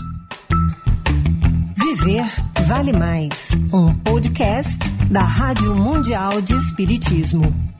[1.76, 2.24] Viver
[2.66, 3.48] vale mais.
[3.72, 4.78] Um podcast
[5.10, 7.79] da Rádio Mundial de Espiritismo.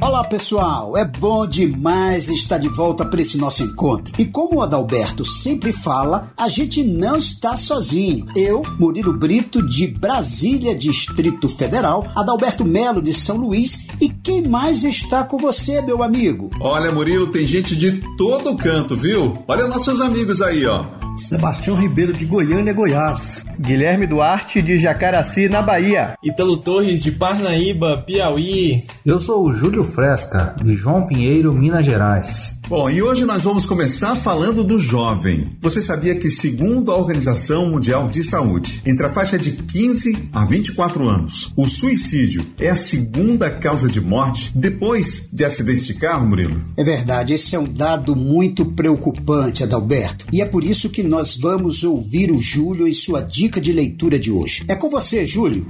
[0.00, 4.14] Olá pessoal, é bom demais estar de volta para esse nosso encontro.
[4.16, 8.24] E como o Adalberto sempre fala, a gente não está sozinho.
[8.36, 14.84] Eu, Murilo Brito, de Brasília, Distrito Federal, Adalberto Melo, de São Luís, e quem mais
[14.84, 16.48] está com você, meu amigo?
[16.60, 19.42] Olha, Murilo, tem gente de todo canto, viu?
[19.48, 20.97] Olha nossos amigos aí, ó.
[21.18, 23.44] Sebastião Ribeiro de Goiânia, Goiás.
[23.58, 26.14] Guilherme Duarte de Jacaraci, na Bahia.
[26.22, 28.84] Italo Torres de Parnaíba, Piauí.
[29.04, 32.60] Eu sou o Júlio Fresca, de João Pinheiro, Minas Gerais.
[32.68, 35.56] Bom, e hoje nós vamos começar falando do jovem.
[35.60, 40.44] Você sabia que, segundo a Organização Mundial de Saúde, entre a faixa de 15 a
[40.44, 46.26] 24 anos, o suicídio é a segunda causa de morte depois de acidente de carro,
[46.26, 46.62] Murilo?
[46.76, 50.26] É verdade, esse é um dado muito preocupante, Adalberto.
[50.32, 54.18] E é por isso que nós vamos ouvir o Júlio em sua dica de leitura
[54.18, 54.64] de hoje.
[54.68, 55.66] É com você, Júlio.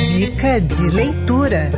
[0.00, 1.70] Dica de leitura.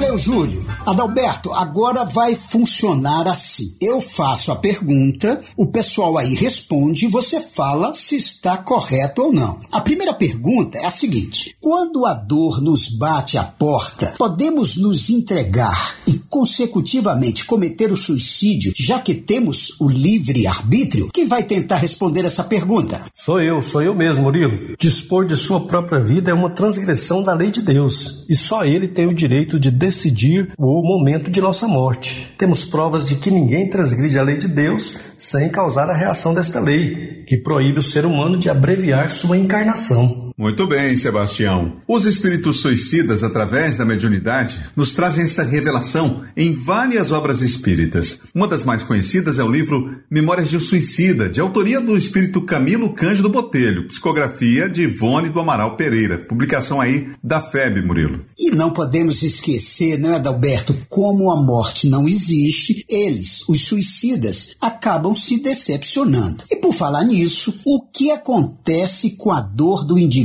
[0.05, 0.74] Valeu, Júlio.
[0.85, 3.75] Adalberto, agora vai funcionar assim.
[3.81, 9.33] Eu faço a pergunta, o pessoal aí responde e você fala se está correto ou
[9.33, 9.59] não.
[9.71, 15.09] A primeira pergunta é a seguinte: quando a dor nos bate à porta, podemos nos
[15.09, 21.09] entregar e consecutivamente cometer o suicídio, já que temos o livre arbítrio?
[21.11, 23.01] Quem vai tentar responder essa pergunta?
[23.13, 24.75] Sou eu, sou eu mesmo, Murilo.
[24.79, 28.87] Dispor de sua própria vida é uma transgressão da lei de Deus, e só ele
[28.87, 32.33] tem o direito de decidir o momento de nossa morte.
[32.37, 36.59] Temos provas de que ninguém transgride a lei de Deus sem causar a reação desta
[36.59, 40.24] lei, que proíbe o ser humano de abreviar sua encarnação.
[40.37, 41.77] Muito bem, Sebastião.
[41.87, 48.19] Os espíritos suicidas, através da mediunidade, nos trazem essa revelação em várias obras espíritas.
[48.35, 52.41] Uma das mais conhecidas é o livro Memórias de um Suicida, de autoria do espírito
[52.41, 58.25] Camilo Cândido Botelho, psicografia de Ivone do Amaral Pereira, publicação aí da FEB, Murilo.
[58.37, 65.15] E não podemos esquecer, né, Adalberto, como a morte não existe, eles, os suicidas, acabam
[65.15, 66.43] se decepcionando.
[66.51, 70.24] E por falar nisso, o que acontece com a dor do indivíduo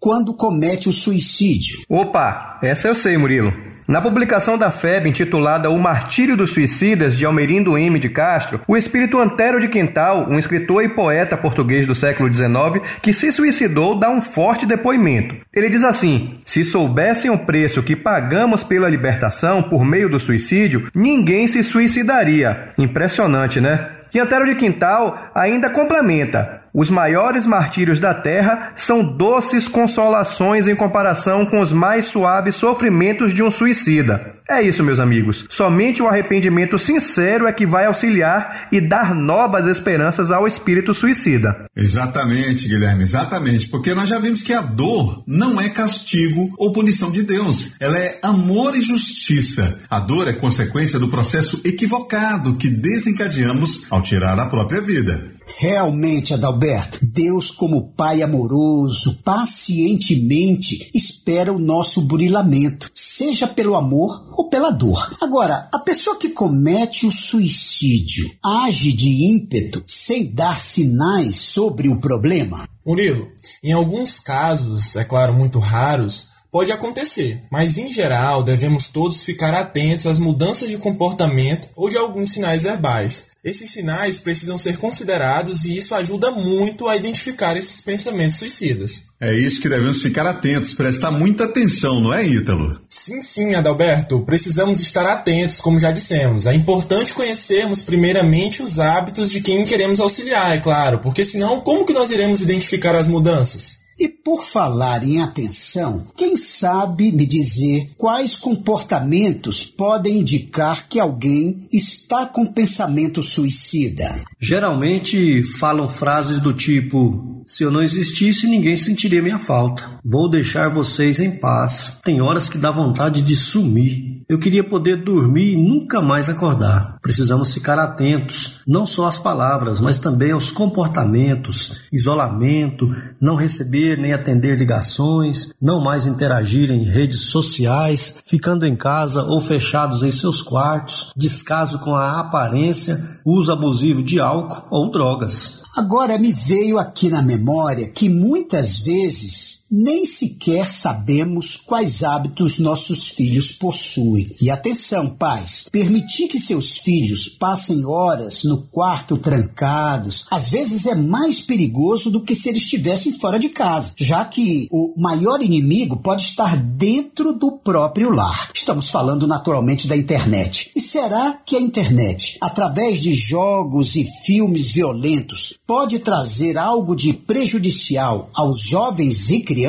[0.00, 1.84] quando comete o suicídio?
[1.88, 3.52] Opa, essa eu sei, Murilo.
[3.86, 7.98] Na publicação da FEB intitulada O Martírio dos Suicidas, de Almerindo M.
[8.00, 12.82] de Castro, o espírito Antero de Quintal, um escritor e poeta português do século XIX,
[13.02, 15.36] que se suicidou, dá um forte depoimento.
[15.52, 20.88] Ele diz assim: Se soubessem o preço que pagamos pela libertação por meio do suicídio,
[20.94, 22.70] ninguém se suicidaria.
[22.78, 23.90] Impressionante, né?
[24.14, 30.74] E Antero de Quintal ainda complementa: os maiores martírios da terra são doces consolações em
[30.74, 34.34] comparação com os mais suaves sofrimentos de um suicida.
[34.46, 35.46] É isso, meus amigos.
[35.48, 41.64] Somente o arrependimento sincero é que vai auxiliar e dar novas esperanças ao espírito suicida.
[41.74, 43.68] Exatamente, Guilherme, exatamente.
[43.68, 47.74] Porque nós já vimos que a dor não é castigo ou punição de Deus.
[47.80, 49.80] Ela é amor e justiça.
[49.88, 55.33] A dor é consequência do processo equivocado que desencadeamos ao tirar a própria vida.
[55.56, 64.48] Realmente, Adalberto, Deus, como Pai amoroso, pacientemente espera o nosso burilamento, seja pelo amor ou
[64.48, 65.16] pela dor.
[65.20, 72.00] Agora, a pessoa que comete o suicídio age de ímpeto sem dar sinais sobre o
[72.00, 72.68] problema?
[72.84, 73.28] Murilo,
[73.62, 79.52] em alguns casos, é claro, muito raros, Pode acontecer, mas em geral devemos todos ficar
[79.52, 83.30] atentos às mudanças de comportamento ou de alguns sinais verbais.
[83.44, 89.06] Esses sinais precisam ser considerados e isso ajuda muito a identificar esses pensamentos suicidas.
[89.20, 92.80] É isso que devemos ficar atentos, prestar muita atenção, não é, Ítalo?
[92.88, 94.20] Sim, sim, Adalberto.
[94.20, 96.46] Precisamos estar atentos, como já dissemos.
[96.46, 101.84] É importante conhecermos primeiramente os hábitos de quem queremos auxiliar, é claro, porque senão como
[101.84, 103.83] que nós iremos identificar as mudanças?
[103.98, 111.68] E por falar em atenção, quem sabe me dizer quais comportamentos podem indicar que alguém
[111.72, 114.24] está com pensamento suicida?
[114.40, 120.00] Geralmente falam frases do tipo: se eu não existisse, ninguém sentiria minha falta.
[120.04, 121.98] Vou deixar vocês em paz.
[122.02, 124.13] Tem horas que dá vontade de sumir.
[124.28, 126.98] Eu queria poder dormir e nunca mais acordar.
[127.02, 132.88] Precisamos ficar atentos, não só às palavras, mas também aos comportamentos, isolamento,
[133.20, 139.40] não receber nem atender ligações, não mais interagir em redes sociais, ficando em casa ou
[139.40, 145.62] fechados em seus quartos, descaso com a aparência, uso abusivo de álcool ou drogas.
[145.76, 153.08] Agora me veio aqui na memória que muitas vezes nem sequer sabemos quais hábitos nossos
[153.08, 154.24] filhos possuem.
[154.40, 160.94] E atenção, pais, permitir que seus filhos passem horas no quarto trancados, às vezes é
[160.94, 165.96] mais perigoso do que se eles estivessem fora de casa, já que o maior inimigo
[165.96, 168.50] pode estar dentro do próprio lar.
[168.54, 170.70] Estamos falando naturalmente da internet.
[170.76, 177.12] E será que a internet, através de jogos e filmes violentos, pode trazer algo de
[177.12, 179.63] prejudicial aos jovens e crianças?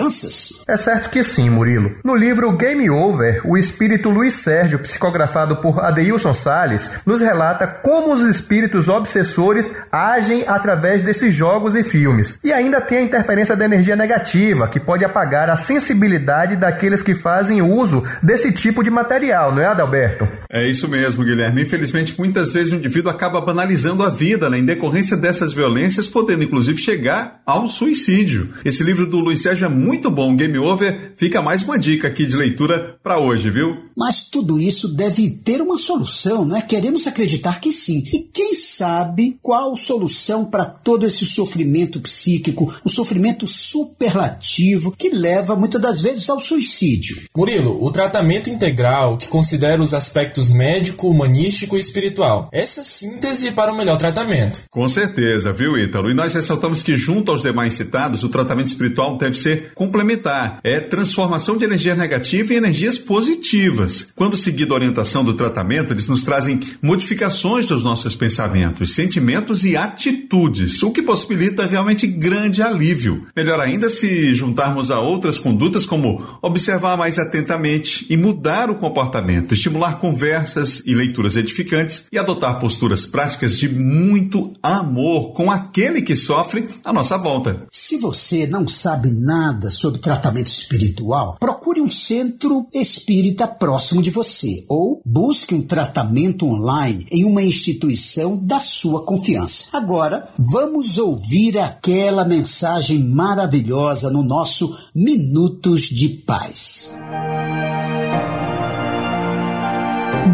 [0.67, 1.95] É certo que sim, Murilo.
[2.03, 8.13] No livro Game Over, o espírito Luiz Sérgio, psicografado por Adeilson Sales, nos relata como
[8.13, 12.39] os espíritos obsessores agem através desses jogos e filmes.
[12.43, 17.15] E ainda tem a interferência da energia negativa, que pode apagar a sensibilidade daqueles que
[17.15, 20.27] fazem uso desse tipo de material, não é, Adalberto?
[20.49, 21.63] É isso mesmo, Guilherme.
[21.63, 26.43] Infelizmente, muitas vezes o indivíduo acaba banalizando a vida, né, em decorrência dessas violências, podendo
[26.43, 28.53] inclusive chegar ao suicídio.
[28.63, 31.13] Esse livro do Luiz Sérgio é muito bom, Game Over.
[31.15, 33.84] Fica mais uma dica aqui de leitura para hoje, viu?
[33.95, 36.61] Mas tudo isso deve ter uma solução, não é?
[36.61, 38.03] Queremos acreditar que sim.
[38.13, 45.55] E quem sabe qual solução para todo esse sofrimento psíquico, o sofrimento superlativo que leva
[45.55, 47.21] muitas das vezes ao suicídio?
[47.35, 52.49] Murilo, o tratamento integral que considera os aspectos médico, humanístico e espiritual.
[52.51, 54.63] Essa síntese para o melhor tratamento.
[54.69, 56.11] Com certeza, viu, Ítalo?
[56.11, 60.59] E nós ressaltamos que, junto aos demais citados, o tratamento espiritual deve ser complementar.
[60.63, 63.84] É transformação de energia negativa em energias positivas
[64.15, 69.77] Quando seguido a orientação do tratamento, eles nos trazem modificações dos nossos pensamentos, sentimentos e
[69.77, 73.27] atitudes, o que possibilita realmente grande alívio.
[73.35, 79.53] Melhor ainda se juntarmos a outras condutas como observar mais atentamente e mudar o comportamento,
[79.53, 86.15] estimular conversas e leituras edificantes e adotar posturas práticas de muito amor com aquele que
[86.15, 87.65] sofre à nossa volta.
[87.71, 94.65] Se você não sabe nada sobre tratamento espiritual, procure um centro espírita próximo de você
[94.69, 99.65] ou busque um tratamento online em uma instituição da sua confiança.
[99.73, 106.95] Agora, vamos ouvir aquela mensagem maravilhosa no nosso Minutos de Paz.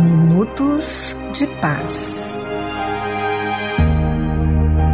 [0.03, 2.37] Minutos de Paz.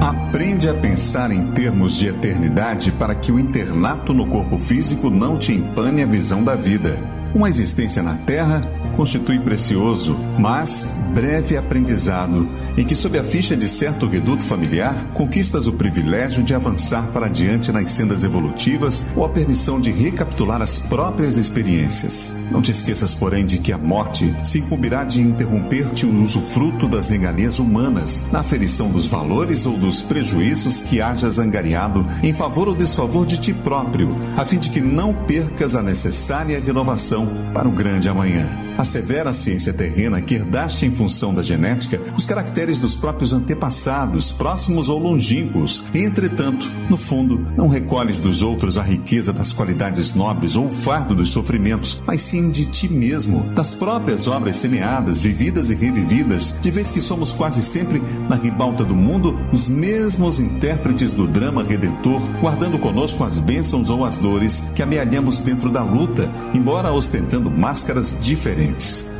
[0.01, 5.37] Aprende a pensar em termos de eternidade para que o internato no corpo físico não
[5.37, 7.16] te empane a visão da vida.
[7.35, 8.61] Uma existência na Terra
[8.95, 15.67] constitui precioso, mas breve aprendizado, em que, sob a ficha de certo reduto familiar, conquistas
[15.67, 20.79] o privilégio de avançar para adiante nas sendas evolutivas ou a permissão de recapitular as
[20.79, 22.33] próprias experiências.
[22.51, 27.09] Não te esqueças, porém, de que a morte se incumbirá de interromper-te o usufruto das
[27.09, 32.75] regalias humanas, na aferição dos valores ou dos prejuízos que hajas angariado em favor ou
[32.75, 37.16] desfavor de ti próprio, a fim de que não percas a necessária renovação
[37.53, 38.66] para o grande amanhã.
[38.77, 44.31] Assevera a ciência terrena que herdaste em função da genética os caracteres dos próprios antepassados,
[44.31, 45.83] próximos ou longínquos.
[45.93, 51.15] Entretanto, no fundo, não recolhes dos outros a riqueza das qualidades nobres ou o fardo
[51.15, 56.69] dos sofrimentos, mas sim de ti mesmo, das próprias obras semeadas, vividas e revividas, de
[56.69, 62.21] vez que somos quase sempre, na ribalta do mundo, os mesmos intérpretes do drama redentor,
[62.39, 68.15] guardando conosco as bênçãos ou as dores que amealhamos dentro da luta, embora ostentando máscaras
[68.21, 68.66] diferentes.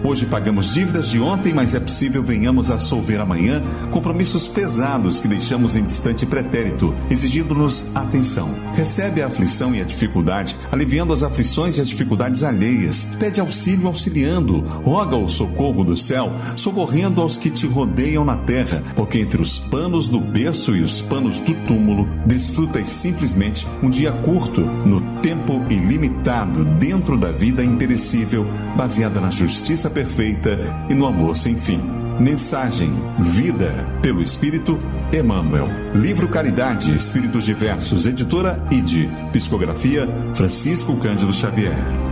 [0.04, 5.28] Hoje pagamos dívidas de ontem, mas é possível venhamos a solver amanhã compromissos pesados que
[5.28, 8.56] deixamos em distante pretérito, exigindo-nos atenção.
[8.74, 13.08] Recebe a aflição e a dificuldade, aliviando as aflições e as dificuldades alheias.
[13.20, 18.84] Pede auxílio auxiliando, roga o socorro do céu, socorrendo aos que te rodeiam na terra,
[18.96, 24.12] porque entre os panos do berço e os panos do túmulo, desfrutas simplesmente um dia
[24.12, 28.46] curto, no tempo ilimitado, dentro da vida imperecível,
[28.76, 30.58] baseada na justiça perfeita
[30.90, 31.80] e no amor sem fim.
[32.20, 33.72] Mensagem Vida
[34.02, 34.80] pelo Espírito
[35.14, 35.68] Emmanuel.
[35.94, 39.08] Livro Caridade Espíritos Diversos, editora ID.
[39.32, 42.07] Psicografia Francisco Cândido Xavier.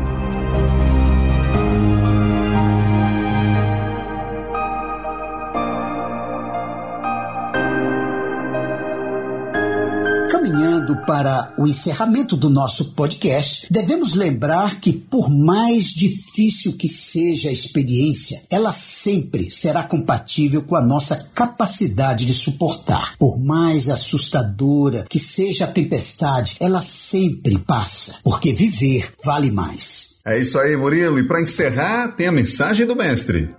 [11.05, 17.51] Para o encerramento do nosso podcast, devemos lembrar que, por mais difícil que seja a
[17.51, 23.15] experiência, ela sempre será compatível com a nossa capacidade de suportar.
[23.17, 30.15] Por mais assustadora que seja a tempestade, ela sempre passa, porque viver vale mais.
[30.25, 31.19] É isso aí, Murilo.
[31.19, 33.53] E para encerrar, tem a mensagem do Mestre.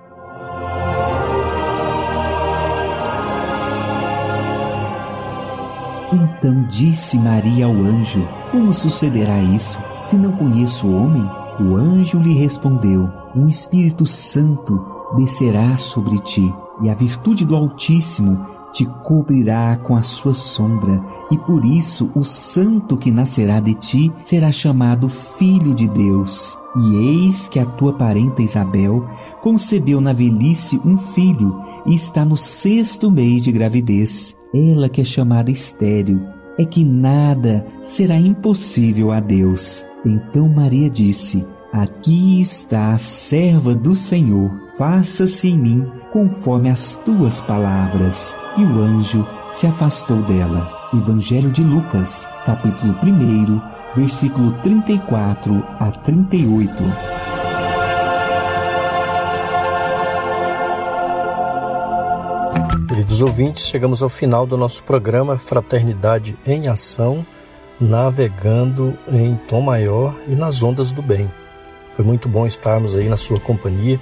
[6.68, 11.28] Disse Maria ao anjo: Como sucederá isso, se não conheço o homem?
[11.60, 14.84] O anjo lhe respondeu: Um Espírito Santo
[15.16, 21.38] descerá sobre ti, e a virtude do Altíssimo te cobrirá com a sua sombra, e
[21.38, 26.58] por isso o santo que nascerá de ti será chamado Filho de Deus.
[26.76, 29.08] E eis que a tua parenta Isabel
[29.40, 34.36] concebeu na velhice um filho, e está no sexto mês de gravidez.
[34.54, 36.20] Ela que é chamada estéril,
[36.58, 39.84] é que nada será impossível a Deus.
[40.04, 47.40] Então Maria disse: Aqui está a serva do Senhor, faça-se em mim conforme as tuas
[47.40, 48.34] palavras.
[48.56, 50.72] E o anjo se afastou dela.
[50.94, 53.60] Evangelho de Lucas, capítulo 1,
[54.00, 57.35] versículo 34 a 38.
[63.06, 67.24] Queridos ouvintes, chegamos ao final do nosso programa Fraternidade em Ação,
[67.80, 71.30] navegando em tom maior e nas ondas do bem.
[71.92, 74.00] Foi muito bom estarmos aí na sua companhia.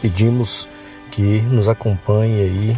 [0.00, 0.66] Pedimos
[1.10, 2.76] que nos acompanhe aí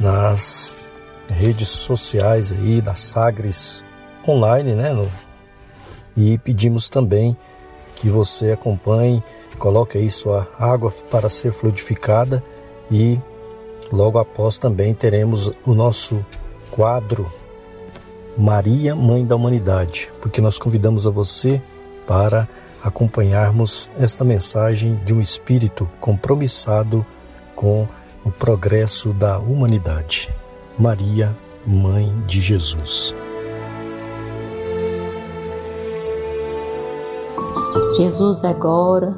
[0.00, 0.88] nas
[1.30, 3.84] redes sociais aí da Sagres
[4.26, 4.96] online, né?
[6.16, 7.36] E pedimos também
[7.96, 9.22] que você acompanhe,
[9.58, 12.42] coloque aí sua água para ser fluidificada
[12.90, 13.20] e
[13.92, 16.24] logo após também teremos o nosso
[16.70, 17.30] quadro
[18.36, 21.62] Maria, Mãe da Humanidade, porque nós convidamos a você
[22.06, 22.46] para
[22.82, 27.04] acompanharmos esta mensagem de um espírito compromissado
[27.54, 27.88] com
[28.24, 30.32] o progresso da humanidade.
[30.78, 31.34] Maria,
[31.66, 33.14] Mãe de Jesus.
[37.96, 39.16] Jesus agora,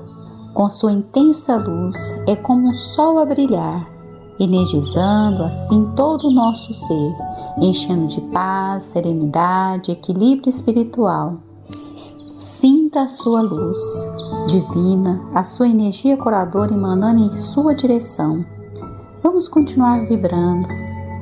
[0.54, 1.96] com sua intensa luz,
[2.26, 3.97] é como um sol a brilhar,
[4.38, 7.16] energizando assim todo o nosso ser,
[7.60, 11.38] enchendo de paz, serenidade, equilíbrio espiritual.
[12.36, 13.78] Sinta a sua luz
[14.48, 18.44] divina, a sua energia curadora emanando em sua direção.
[19.22, 20.68] Vamos continuar vibrando.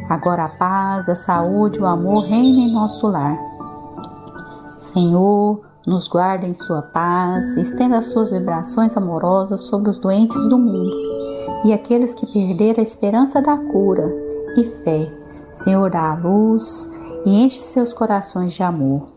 [0.09, 3.37] Agora a paz, a saúde, o amor reinem em nosso lar.
[4.79, 10.59] Senhor, nos guarda em sua paz, estenda as suas vibrações amorosas sobre os doentes do
[10.59, 11.36] mundo
[11.67, 14.09] e aqueles que perderam a esperança da cura
[14.57, 15.13] e fé.
[15.51, 16.89] Senhor, dá a luz
[17.25, 19.09] e enche seus corações de amor.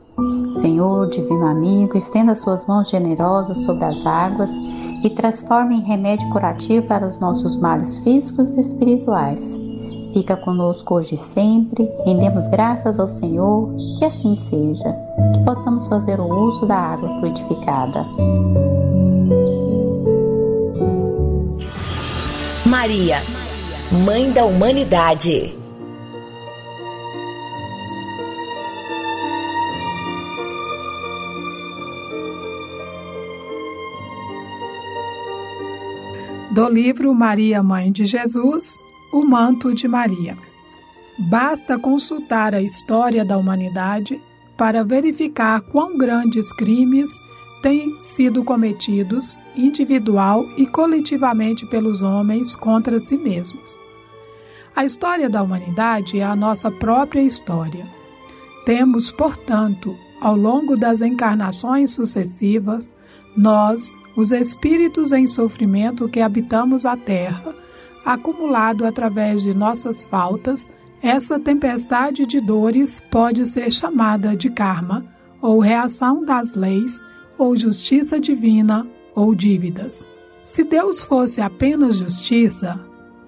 [0.55, 4.51] Senhor, divino amigo, estenda suas mãos generosas sobre as águas
[5.03, 9.55] e transforme em remédio curativo para os nossos males físicos e espirituais.
[10.11, 14.91] Fica conosco hoje e sempre, rendemos graças ao Senhor, que assim seja,
[15.35, 18.07] que possamos fazer o uso da água fluidificada.
[22.79, 23.17] Maria,
[24.05, 25.53] Mãe da Humanidade.
[36.51, 38.79] Do livro Maria, Mãe de Jesus,
[39.11, 40.37] O Manto de Maria.
[41.29, 44.21] Basta consultar a história da humanidade
[44.57, 47.09] para verificar quão grandes crimes
[47.61, 53.77] têm sido cometidos individual e coletivamente pelos homens contra si mesmos.
[54.75, 57.85] A história da humanidade é a nossa própria história.
[58.65, 62.93] Temos, portanto, ao longo das encarnações sucessivas,
[63.35, 67.53] nós, os espíritos em sofrimento que habitamos a terra,
[68.05, 70.69] acumulado através de nossas faltas,
[71.01, 75.05] essa tempestade de dores pode ser chamada de karma,
[75.41, 77.01] ou reação das leis,
[77.39, 78.85] ou justiça divina,
[79.15, 80.07] ou dívidas.
[80.43, 82.79] Se Deus fosse apenas justiça,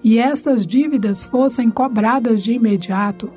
[0.04, 3.32] e essas dívidas fossem cobradas de imediato,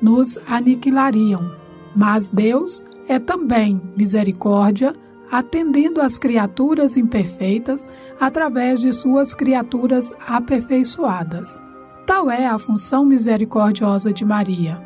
[0.00, 1.50] nos aniquilariam.
[1.94, 4.94] Mas Deus é também misericórdia,
[5.30, 11.62] atendendo às criaturas imperfeitas através de suas criaturas aperfeiçoadas.
[12.06, 14.80] Tal é a função misericordiosa de Maria: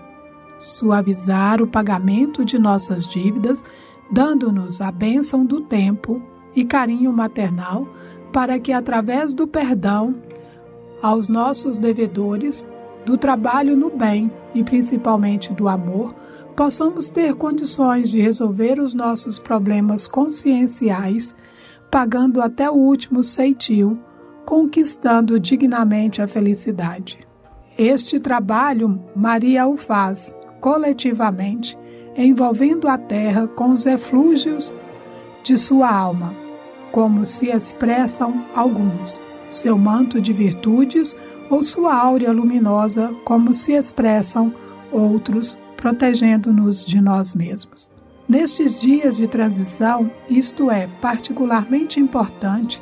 [0.59, 3.65] suavizar o pagamento de nossas dívidas,
[4.15, 6.23] dando-nos a bênção do tempo
[6.55, 7.89] e carinho maternal,
[8.33, 10.15] para que, através do perdão
[11.03, 12.71] aos nossos devedores,
[13.05, 16.15] do trabalho no bem e principalmente do amor,
[16.55, 21.35] possamos ter condições de resolver os nossos problemas conscienciais,
[21.91, 23.99] pagando até o último ceitil,
[24.47, 27.19] conquistando dignamente a felicidade.
[27.77, 31.77] Este trabalho Maria o faz coletivamente,
[32.17, 34.73] envolvendo a terra com os eflúgios
[35.43, 36.35] de sua alma,
[36.91, 41.17] como se expressam alguns, seu manto de virtudes
[41.51, 44.53] ou sua áurea luminosa, como se expressam
[44.91, 47.91] outros protegendo-nos de nós mesmos.
[48.27, 52.81] Nestes dias de transição, isto é particularmente importante,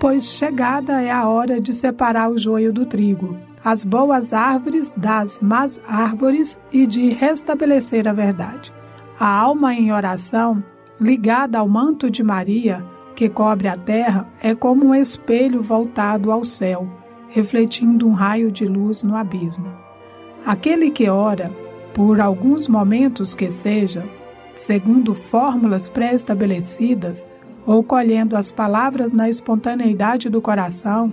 [0.00, 5.40] pois chegada é a hora de separar o joio do trigo, as boas árvores das
[5.40, 8.72] más árvores e de restabelecer a verdade.
[9.18, 10.62] A alma em oração,
[11.00, 12.84] ligada ao manto de Maria,
[13.14, 16.88] que cobre a terra, é como um espelho voltado ao céu,
[17.28, 19.66] refletindo um raio de luz no abismo.
[20.44, 21.52] Aquele que ora,
[21.92, 24.04] por alguns momentos que seja,
[24.54, 27.28] segundo fórmulas pré-estabelecidas
[27.66, 31.12] ou colhendo as palavras na espontaneidade do coração,